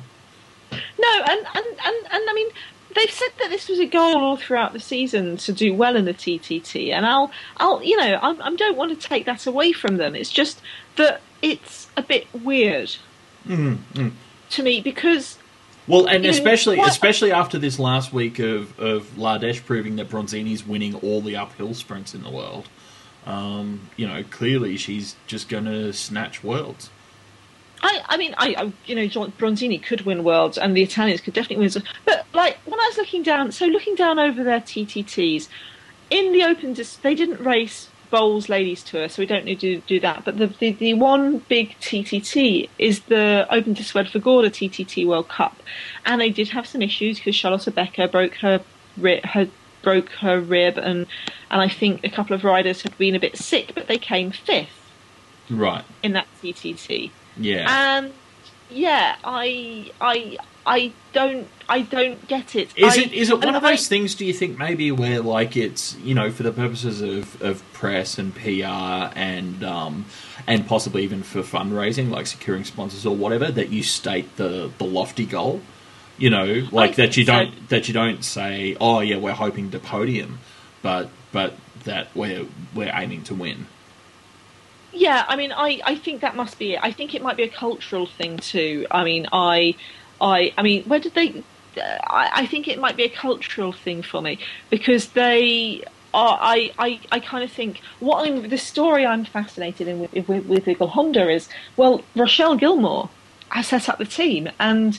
[0.72, 2.48] No, and, and, and, and I mean,
[2.94, 6.04] they've said that this was a goal all throughout the season to do well in
[6.04, 9.72] the TTT, and I'll, I'll, you know, I, I don't want to take that away
[9.72, 10.14] from them.
[10.14, 10.60] It's just
[10.96, 12.94] that it's a bit weird
[13.48, 13.78] Mm,
[14.50, 15.38] to me because
[15.90, 20.08] Well, and know, especially what- especially after this last week of of L'Ardèche proving that
[20.08, 22.68] Bronzini's winning all the uphill sprints in the world.
[23.26, 26.88] Um, you know, clearly she's just going to snatch worlds.
[27.82, 29.02] I, I mean, I, I, you know,
[29.38, 31.82] Bronzini could win worlds, and the Italians could definitely win.
[32.06, 35.48] But like when I was looking down, so looking down over their TTTs
[36.08, 39.80] in the Open, dis- they didn't race Boels Ladies Tour, so we don't need to
[39.86, 40.24] do that.
[40.24, 45.28] But the the, the one big TTT is the Open de Suède Vårgårda TTT World
[45.28, 45.62] Cup,
[46.04, 48.60] and they did have some issues because Charlotte Becker broke her
[49.24, 49.48] her
[49.82, 51.06] broke her rib, and
[51.50, 54.30] and I think a couple of riders had been a bit sick, but they came
[54.30, 54.90] fifth
[55.48, 55.84] Right.
[56.02, 57.10] in that TTT.
[57.36, 57.66] Yeah.
[57.98, 58.12] And
[58.70, 62.70] yeah, I I I don't I don't get it.
[62.76, 64.14] Is I- it is it one of I- those things?
[64.14, 68.18] Do you think maybe where like it's you know for the purposes of, of press
[68.18, 70.06] and PR and um,
[70.46, 74.84] and possibly even for fundraising like securing sponsors or whatever that you state the the
[74.84, 75.60] lofty goal,
[76.18, 79.78] you know, like that you don't that you don't say oh yeah we're hoping to
[79.78, 80.38] podium,
[80.82, 81.54] but but
[81.84, 83.66] that we're we're aiming to win.
[84.92, 86.80] Yeah, I mean, I, I think that must be it.
[86.82, 88.86] I think it might be a cultural thing too.
[88.90, 89.76] I mean, I,
[90.20, 91.44] I, I mean, where did they?
[91.76, 94.38] Uh, I, I think it might be a cultural thing for me
[94.68, 96.38] because they are.
[96.40, 100.46] I, I, I kind of think what I'm the story I'm fascinated in with with,
[100.46, 103.10] with Wiggle Honda is well, Rochelle Gilmore
[103.50, 104.98] has set up the team and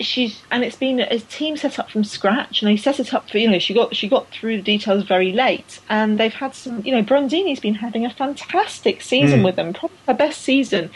[0.00, 3.28] she's and it's been a team set up from scratch and they set it up
[3.30, 6.54] for you know she got she got through the details very late and they've had
[6.54, 9.44] some you know Bronzini's been having a fantastic season Mm.
[9.44, 10.90] with them probably her best season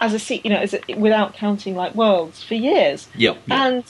[0.00, 3.36] as a you know as a, without counting like worlds for years Yep.
[3.46, 3.58] yep.
[3.58, 3.84] and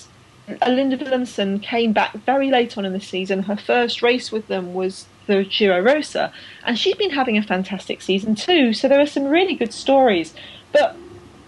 [0.66, 3.44] Linda Villumsen came back very late on in the season.
[3.44, 6.32] Her first race with them was the Giro Rosa,
[6.64, 8.72] and she's been having a fantastic season too.
[8.72, 10.34] So there are some really good stories.
[10.72, 10.96] But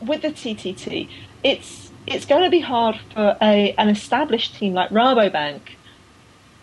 [0.00, 1.08] with the TTT,
[1.42, 5.60] it's it's going to be hard for a an established team like Rabobank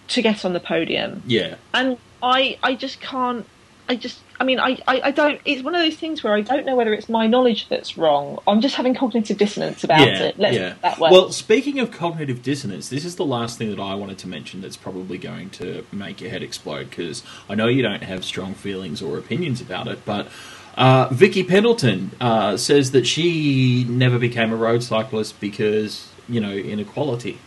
[0.10, 1.56] to get on the podium, yeah.
[1.74, 3.46] and I I just can't.
[3.88, 5.42] I just, I mean, I, I, I don't.
[5.46, 8.38] It's one of those things where I don't know whether it's my knowledge that's wrong.
[8.48, 10.38] I'm just having cognitive dissonance about yeah, it.
[10.38, 10.76] Let's yeah.
[10.84, 11.10] that way.
[11.12, 14.62] Well, speaking of cognitive dissonance, this is the last thing that I wanted to mention
[14.62, 18.54] that's probably going to make your head explode because I know you don't have strong
[18.54, 20.28] feelings or opinions about it, but
[20.80, 26.54] uh, Vicky Pendleton uh, says that she never became a road cyclist because, you know,
[26.54, 27.38] inequality.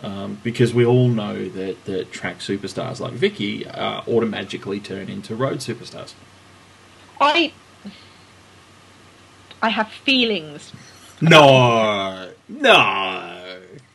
[0.00, 5.34] Um, because we all know that, that track superstars like Vicky uh, automatically turn into
[5.34, 6.14] road superstars.
[7.20, 7.52] I
[9.60, 10.72] I have feelings.
[11.20, 12.72] No, no.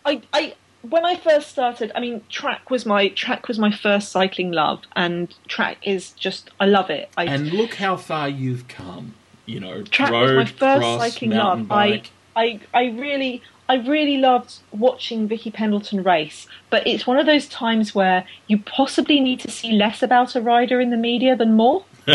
[0.06, 0.56] I, I
[0.90, 4.84] when I first started, I mean, track was my track was my first cycling love,
[4.96, 7.10] and track is just I love it.
[7.18, 9.14] I, And look how far you've come.
[9.46, 11.68] You know, track road, was my first cross, cycling love.
[11.68, 12.12] bike.
[12.36, 16.48] I, I, I really, I really loved watching Vicky Pendleton race.
[16.70, 20.42] But it's one of those times where you possibly need to see less about a
[20.42, 21.86] rider in the media than more.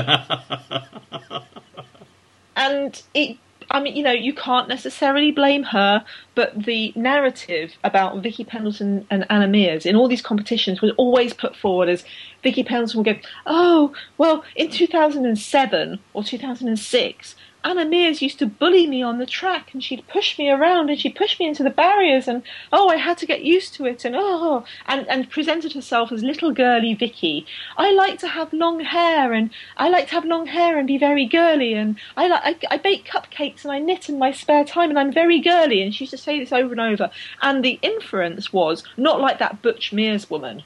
[2.57, 3.39] and it,
[3.73, 6.05] I mean, you know, you can't necessarily blame her,
[6.35, 11.33] but the narrative about Vicky Pendleton and Anna Meares in all these competitions was always
[11.33, 12.05] put forward as
[12.43, 17.35] Vicky Pendleton would go, "Oh, well, in 2007 or 2006."
[17.65, 20.99] Anna Meares used to bully me on the track and she'd push me around and
[20.99, 22.43] she'd push me into the barriers and
[22.73, 26.25] oh I had to get used to it and oh and, and presented herself as
[26.25, 27.47] little girly Vicky.
[27.77, 30.99] I like to have long hair and I like to have long hair and be
[30.99, 34.65] very girly and I like I, I bake cupcakes and I knit in my spare
[34.65, 37.11] time and I'm very girly and she used to say this over and over
[37.41, 40.65] and the inference was not like that Butch Meares woman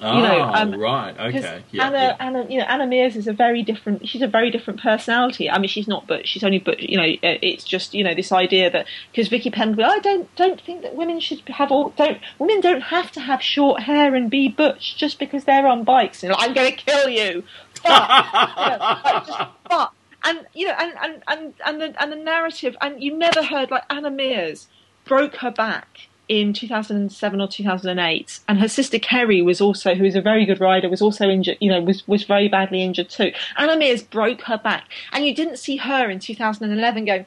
[0.00, 1.18] Oh, know, um, right.
[1.18, 1.62] Okay.
[1.72, 2.16] Yeah, Anna, yeah.
[2.20, 4.08] Anna, you know, Anna Meares is a very different.
[4.08, 5.50] She's a very different personality.
[5.50, 8.14] I mean, she's not, but she's only, but you know, uh, it's just you know
[8.14, 11.90] this idea that because Vicky Pendleton, I don't don't think that women should have all
[11.90, 15.84] don't women don't have to have short hair and be butch just because they're on
[15.84, 16.22] bikes.
[16.22, 17.44] And I'm going to kill you.
[17.84, 18.10] But,
[18.58, 19.38] you know, like, just,
[19.68, 19.92] but
[20.24, 23.70] and you know, and and and and the and the narrative, and you never heard
[23.70, 24.66] like Anna Meares
[25.04, 30.14] broke her back in 2007 or 2008 and her sister Kerry was also who is
[30.14, 33.32] a very good rider was also injured you know was was very badly injured too.
[33.56, 37.26] Anna Meares broke her back and you didn't see her in 2011 going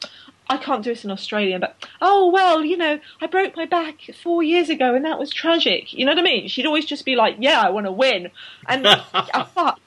[0.50, 4.10] I can't do it in Australia but oh well you know I broke my back
[4.24, 5.94] 4 years ago and that was tragic.
[5.94, 6.48] You know what I mean?
[6.48, 8.30] She'd always just be like yeah I want to win.
[8.68, 9.80] And I thought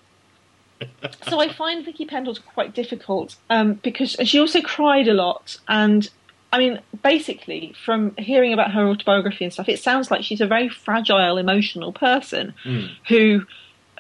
[1.28, 5.58] so I find Vicky Pendleton quite difficult um, because she also cried a lot.
[5.68, 6.08] And
[6.54, 10.46] I mean, basically, from hearing about her autobiography and stuff, it sounds like she's a
[10.46, 12.84] very fragile, emotional person hmm.
[13.08, 13.44] who,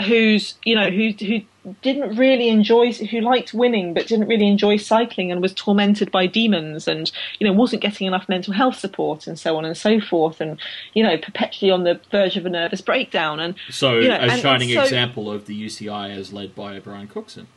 [0.06, 1.40] who's you know, who who
[1.82, 6.28] didn't really enjoy, who liked winning but didn't really enjoy cycling and was tormented by
[6.28, 10.00] demons and you know wasn't getting enough mental health support and so on and so
[10.00, 10.60] forth and
[10.92, 14.18] you know perpetually on the verge of a nervous breakdown and So, you know, a
[14.18, 17.48] and- and shining so- example of the UCI as led by Brian Cookson.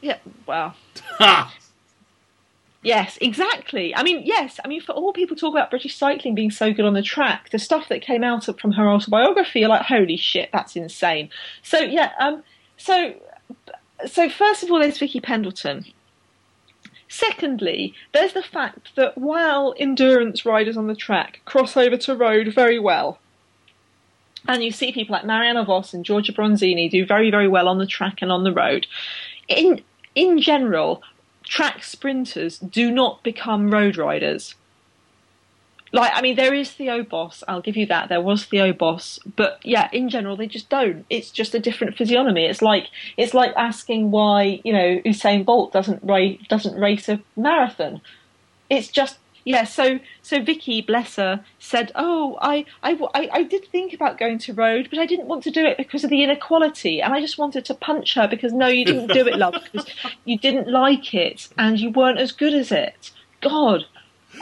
[0.00, 0.74] yeah, well.
[2.82, 3.94] Yes, exactly.
[3.94, 4.58] I mean, yes.
[4.64, 7.50] I mean, for all people talk about British cycling being so good on the track,
[7.50, 11.30] the stuff that came out from her autobiography, you're like, holy shit, that's insane.
[11.62, 12.42] So yeah, um,
[12.76, 13.14] so
[14.06, 15.86] so first of all, there's Vicky Pendleton.
[17.08, 22.52] Secondly, there's the fact that while endurance riders on the track cross over to road
[22.52, 23.18] very well,
[24.48, 27.78] and you see people like Marianne Vos and Giorgia Bronzini do very, very well on
[27.78, 28.88] the track and on the road.
[29.46, 29.82] In
[30.14, 31.02] in general,
[31.44, 34.54] track sprinters do not become road riders.
[35.94, 37.44] Like, I mean, there is Theo Bos.
[37.46, 38.08] I'll give you that.
[38.08, 41.04] There was Theo Bos, but yeah, in general, they just don't.
[41.10, 42.46] It's just a different physiognomy.
[42.46, 42.86] It's like
[43.18, 46.06] it's like asking why you know Usain Bolt doesn't
[46.48, 48.00] doesn't race a marathon.
[48.70, 49.64] It's just yeah.
[49.64, 54.38] So so Vicky, bless her, said, "Oh, I I, I I did think about going
[54.40, 57.20] to road, but I didn't want to do it because of the inequality, and I
[57.20, 59.88] just wanted to punch her because no, you didn't do it, love, because
[60.24, 63.10] you didn't like it and you weren't as good as it.
[63.40, 63.84] God."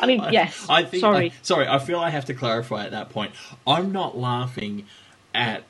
[0.00, 0.66] I mean, yes.
[0.68, 1.00] I think.
[1.00, 1.30] sorry.
[1.30, 3.32] I, sorry, I feel I have to clarify at that point.
[3.66, 4.86] I'm not laughing
[5.34, 5.64] at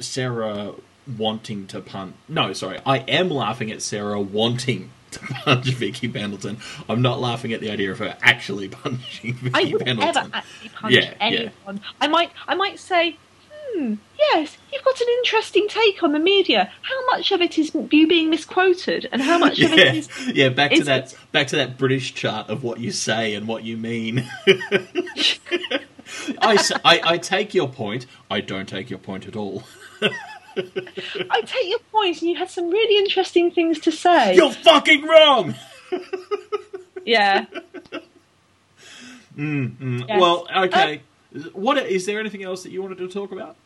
[0.00, 0.72] Sarah
[1.16, 2.14] wanting to punch.
[2.28, 6.58] No, sorry, I am laughing at Sarah wanting to punch Vicky Pendleton.
[6.88, 10.16] I'm not laughing at the idea of her actually punching Vicky I would Pendleton.
[10.16, 11.16] ever actually punch Yeah, yeah.
[11.20, 11.80] anyone.
[12.00, 13.16] I might, I might say,
[13.50, 16.70] hmm, yes, you've got an interesting take on the media.
[16.82, 20.46] How much of it is you being misquoted, and how much of it is yeah,
[20.48, 20.54] is.
[20.56, 21.14] Back to is- that.
[21.32, 24.28] Back to that British chart of what you say and what you mean.
[26.40, 28.06] I take your point.
[28.30, 29.64] I don't take your point at all.
[30.56, 34.34] I take your point, and you had some really interesting things to say.
[34.34, 35.54] You're fucking wrong.
[37.06, 37.44] Yeah.
[39.38, 40.20] Mm, Yes.
[40.20, 41.02] Well, okay.
[41.52, 43.56] what is there anything else that you wanted to talk about?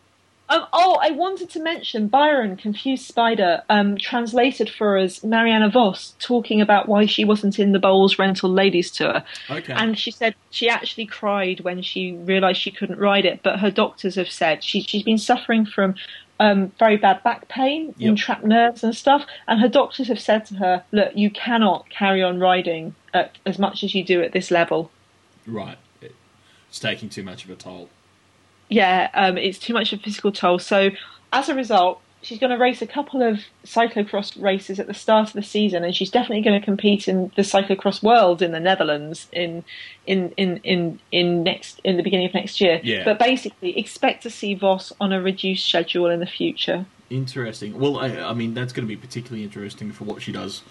[0.50, 6.16] Um, oh, I wanted to mention Byron, Confused Spider, um, translated for us Marianne Vos
[6.18, 9.22] talking about why she wasn't in the Boels Rental Ladies Tour.
[9.48, 9.72] Okay.
[9.72, 13.70] And she said she actually cried when she realised she couldn't ride it, but her
[13.70, 15.94] doctors have said she, she's been suffering from
[16.40, 18.08] um, very bad back pain Yep.
[18.08, 19.24] and trapped nerves and stuff.
[19.46, 23.58] And her doctors have said to her, look, you cannot carry on riding at, as
[23.58, 24.90] much as you do at this level.
[25.46, 25.78] Right.
[26.00, 27.88] It's taking too much of a toll.
[28.68, 30.58] yeah, um, it's too much of a physical toll.
[30.60, 30.90] So
[31.32, 35.28] as a result, she's going to race a couple of cyclocross races at the start
[35.28, 38.60] of the season, and she's definitely going to compete in the cyclocross world in the
[38.60, 39.64] Netherlands in
[40.06, 42.80] in in in in next in the beginning of next year.
[42.82, 43.04] Yeah.
[43.04, 46.86] But basically, expect to see Vos on a reduced schedule in the future.
[47.08, 47.78] Interesting.
[47.78, 50.62] Well, I, I mean, that's going to be particularly interesting for what she does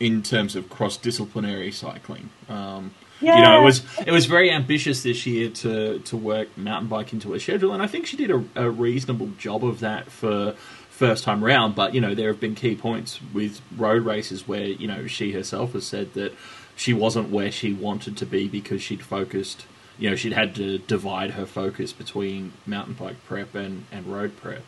[0.00, 2.30] in terms of cross-disciplinary cycling.
[2.48, 6.88] Um, You know, it was it was very ambitious this year to to work mountain
[6.88, 10.08] bike into her schedule, and I think she did a, a reasonable job of that
[10.10, 10.54] for
[10.98, 11.74] first time round.
[11.74, 15.32] But you know, there have been key points with road races where you know she
[15.32, 16.32] herself has said that
[16.76, 19.64] she wasn't where she wanted to be because she'd focused.
[19.98, 24.36] You know, she'd had to divide her focus between mountain bike prep and, and road
[24.36, 24.62] prep.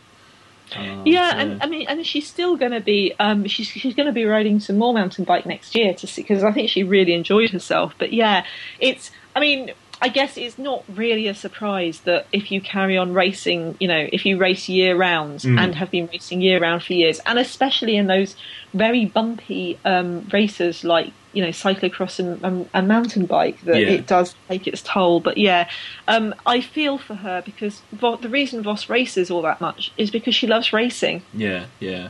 [0.75, 3.95] Um, Yeah, so- and I mean, and she's still going to be um, she's she's
[3.95, 6.69] going to be riding some more mountain bike next year to see because I think
[6.71, 7.95] she really enjoyed herself.
[7.99, 8.45] But yeah,
[8.79, 9.73] it's I mean.
[10.03, 14.09] I guess it's not really a surprise that if you carry on racing, you know,
[14.13, 15.59] if you race year round Mm.
[15.61, 18.35] and have been racing year round for years, and especially in those
[18.73, 23.89] very bumpy um, races like you know cyclocross and, and, and mountain bike, that Yeah.
[23.89, 25.21] it does take its toll.
[25.21, 25.69] But yeah,
[26.09, 30.11] um, I feel for her because Vo- the reason Vos races all that much is
[30.11, 31.23] because she loves racing.
[31.35, 32.09] Yeah, yeah.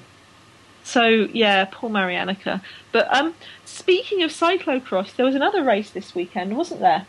[0.85, 2.61] So yeah, poor Marianica.
[2.93, 3.35] But um,
[3.65, 7.07] speaking of cyclocross, there was another race this weekend, wasn't there?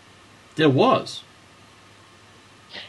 [0.56, 1.24] There was.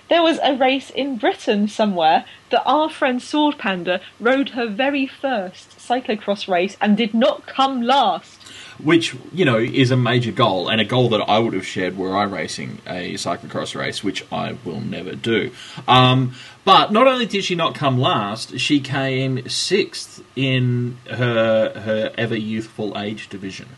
[0.09, 5.07] There was a race in Britain somewhere that our friend Sword Panda rode her very
[5.07, 8.39] first cyclocross race and did not come last.
[8.83, 11.97] Which, you know, is a major goal, and a goal that I would have shared
[11.97, 15.53] were I racing a cyclocross race, which I will never do.
[15.87, 16.35] Um,
[16.65, 22.37] but not only did she not come last, she came sixth in her her ever
[22.37, 23.69] youthful age division.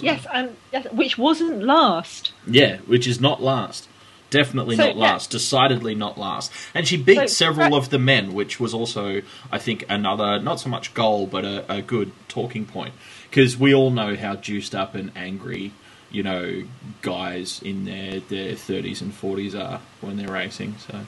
[0.00, 2.32] So- Yes, and yes, which wasn't last.
[2.46, 3.86] Yeah, which is not last.
[4.30, 5.02] Definitely So, not yeah.
[5.02, 5.30] last.
[5.30, 6.52] Decidedly not last.
[6.74, 10.38] And she beat So, several right- of the men, which was also, I think, another,
[10.38, 12.94] not so much goal, but a, a good talking point.
[13.28, 15.72] Because we all know how juiced up and angry,
[16.12, 16.62] you know,
[17.02, 20.76] guys in their, their 30s and 40s are when they're racing.
[20.78, 21.00] So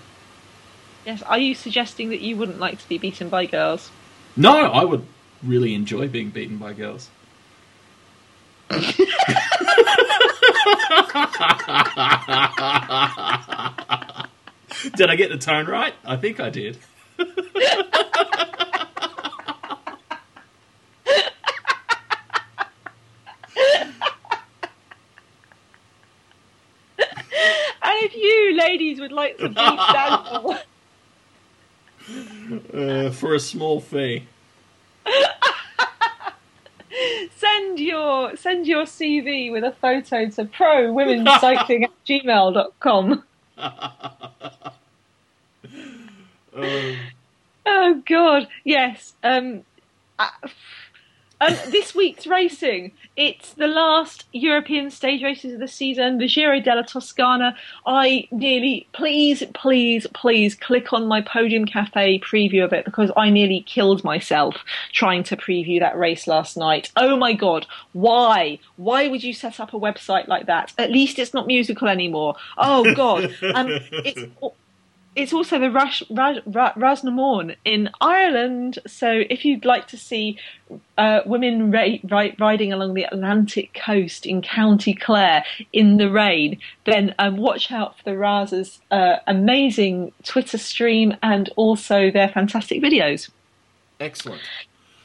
[1.06, 3.90] Yes, are you suggesting that you wouldn't like to be beaten by girls?
[4.36, 5.04] No, I would
[5.42, 7.08] really enjoy being beaten by girls.
[14.96, 15.94] did I get the tone right?
[16.04, 16.78] I think I did.
[27.84, 30.56] And if you ladies would like to beat Daniel,
[32.74, 34.26] Uh, for a small fee.
[37.36, 43.24] send your send your CV with a photo to pro women's cycling at gmail.com.
[46.54, 46.96] Um,
[47.64, 49.14] Oh God, yes.
[49.22, 49.62] Um,
[50.18, 50.28] uh,
[51.42, 56.60] um, this week's racing, it's the last European stage races of the season, the Giro
[56.60, 57.56] della Toscana.
[57.86, 63.30] I nearly, please, please, please click on my Podium Cafe preview of it because I
[63.30, 64.56] nearly killed myself
[64.92, 66.90] trying to preview that race last night.
[66.96, 68.58] Oh my God, why?
[68.76, 70.72] Why would you set up a website like that?
[70.78, 72.36] At least it's not musical anymore.
[72.56, 73.24] Oh God,
[73.54, 74.22] um, it's
[75.14, 78.78] it's also the Rush, Ras, Ra- Rás na mBan in Ireland.
[78.86, 80.38] So if you'd like to see
[80.96, 86.58] uh, women ra- ri- riding along the Atlantic coast in County Clare in the rain,
[86.84, 92.82] then um, watch out for the Raz's uh, amazing Twitter stream and also their fantastic
[92.82, 93.30] videos.
[94.00, 94.40] excellent.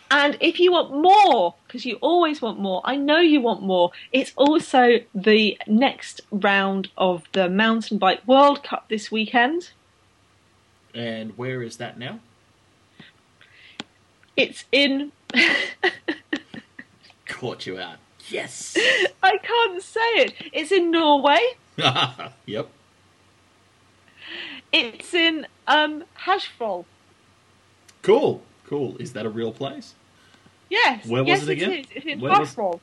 [0.10, 3.92] And if you want more, because you always want more, I know you want more,
[4.14, 9.72] it's also the next round of the Mountain Bike World Cup this weekend.
[10.98, 12.20] And where is that now?
[14.36, 15.12] It's in.
[17.28, 17.98] Caught you out.
[18.30, 18.76] Yes.
[19.24, 20.34] I can't say it.
[20.52, 21.40] It's in Norway.
[22.48, 22.68] yep.
[24.74, 26.86] It's in um Hashfall.
[28.02, 28.42] Cool.
[28.66, 28.98] Cool.
[28.98, 29.94] Is that a real place?
[30.68, 31.06] Yes.
[31.06, 31.72] Where was yes, it again?
[31.74, 31.86] is.
[31.94, 32.80] It's in Where was- Hashfall.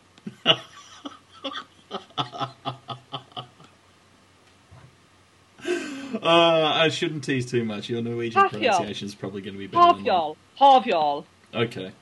[6.23, 7.89] Uh, I shouldn't tease too much.
[7.89, 8.73] Your Norwegian Half y'all.
[8.73, 9.95] pronunciation is probably going to be better.
[9.95, 10.05] than mine.
[10.05, 10.37] Havjal.
[10.59, 11.25] Havjal.
[11.55, 11.93] Okay.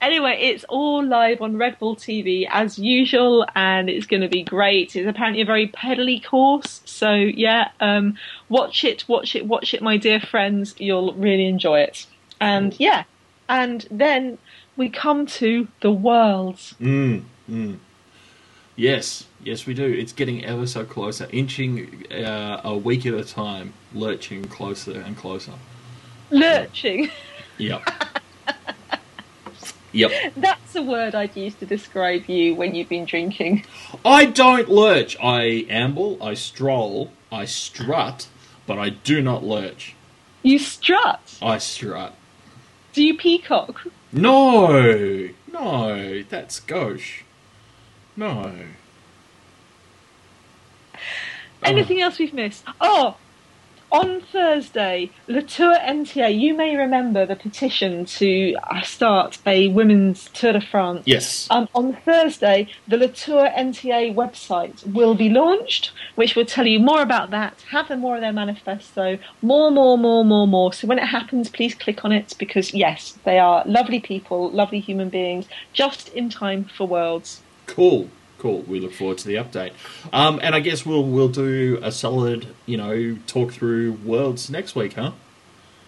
[0.00, 4.44] Anyway, it's all live on Red Bull TV as usual, and it's going to be
[4.44, 4.94] great.
[4.94, 8.16] It's apparently a very pedally course, so yeah, um,
[8.48, 10.76] watch it, watch it, watch it, my dear friends.
[10.78, 12.06] You'll really enjoy it.
[12.40, 13.04] And yeah,
[13.48, 14.38] and then
[14.76, 16.76] we come to the worlds.
[16.80, 17.78] Mm, mm.
[18.78, 19.84] Yes, yes, we do.
[19.84, 25.16] It's getting ever so closer, inching uh, a week at a time, lurching closer and
[25.16, 25.54] closer.
[26.30, 27.10] Lurching.
[27.58, 27.90] Yep.
[29.92, 30.32] yep.
[30.36, 33.64] That's a word I'd use to describe you when you've been drinking.
[34.04, 35.16] I don't lurch.
[35.20, 38.28] I amble, I stroll, I strut,
[38.64, 39.96] but I do not lurch.
[40.44, 41.36] You strut.
[41.42, 42.14] I strut.
[42.92, 43.88] Do you peacock?
[44.12, 47.24] No, no, that's gauche.
[48.18, 48.52] No.
[51.62, 52.64] Anything else we've missed?
[52.80, 53.16] Oh,
[53.92, 60.28] on Thursday, Le Tour Entier, you may remember the petition to uh, start a women's
[60.30, 61.04] Tour de France.
[61.06, 61.46] Yes.
[61.48, 66.80] Um, on Thursday, the Le Tour Entier website will be launched, which will tell you
[66.80, 70.72] more about that, have them more of their manifesto, more, more, more, more, more.
[70.72, 74.80] So when it happens, please click on it because, yes, they are lovely people, lovely
[74.80, 77.42] human beings, just in time for Worlds.
[77.68, 78.08] Cool.
[78.38, 78.62] Cool.
[78.62, 79.72] We look forward to the update.
[80.12, 84.74] Um, and I guess we'll we'll do a solid, you know, talk through worlds next
[84.74, 85.12] week, huh?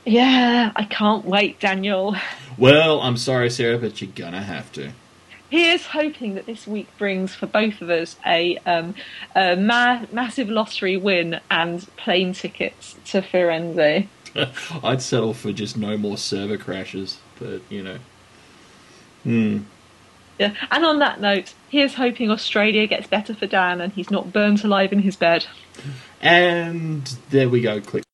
[0.04, 2.16] Yeah, I can't wait, Daniel.
[2.56, 4.92] Well, I'm sorry, Sarah, but you're gonna have to.
[5.50, 8.94] Here's hoping that this week brings for both of us a, um,
[9.34, 14.06] a ma- massive lottery win and plane tickets to Firenze.
[14.84, 17.98] I'd settle for just no more server crashes, but you know.
[19.24, 19.58] Hmm.
[20.40, 20.54] Yeah.
[20.70, 24.64] And on that note, here's hoping Australia gets better for Dan and he's not burnt
[24.64, 25.46] alive in his bed.
[26.22, 27.78] And there we go.
[27.82, 28.04] Click.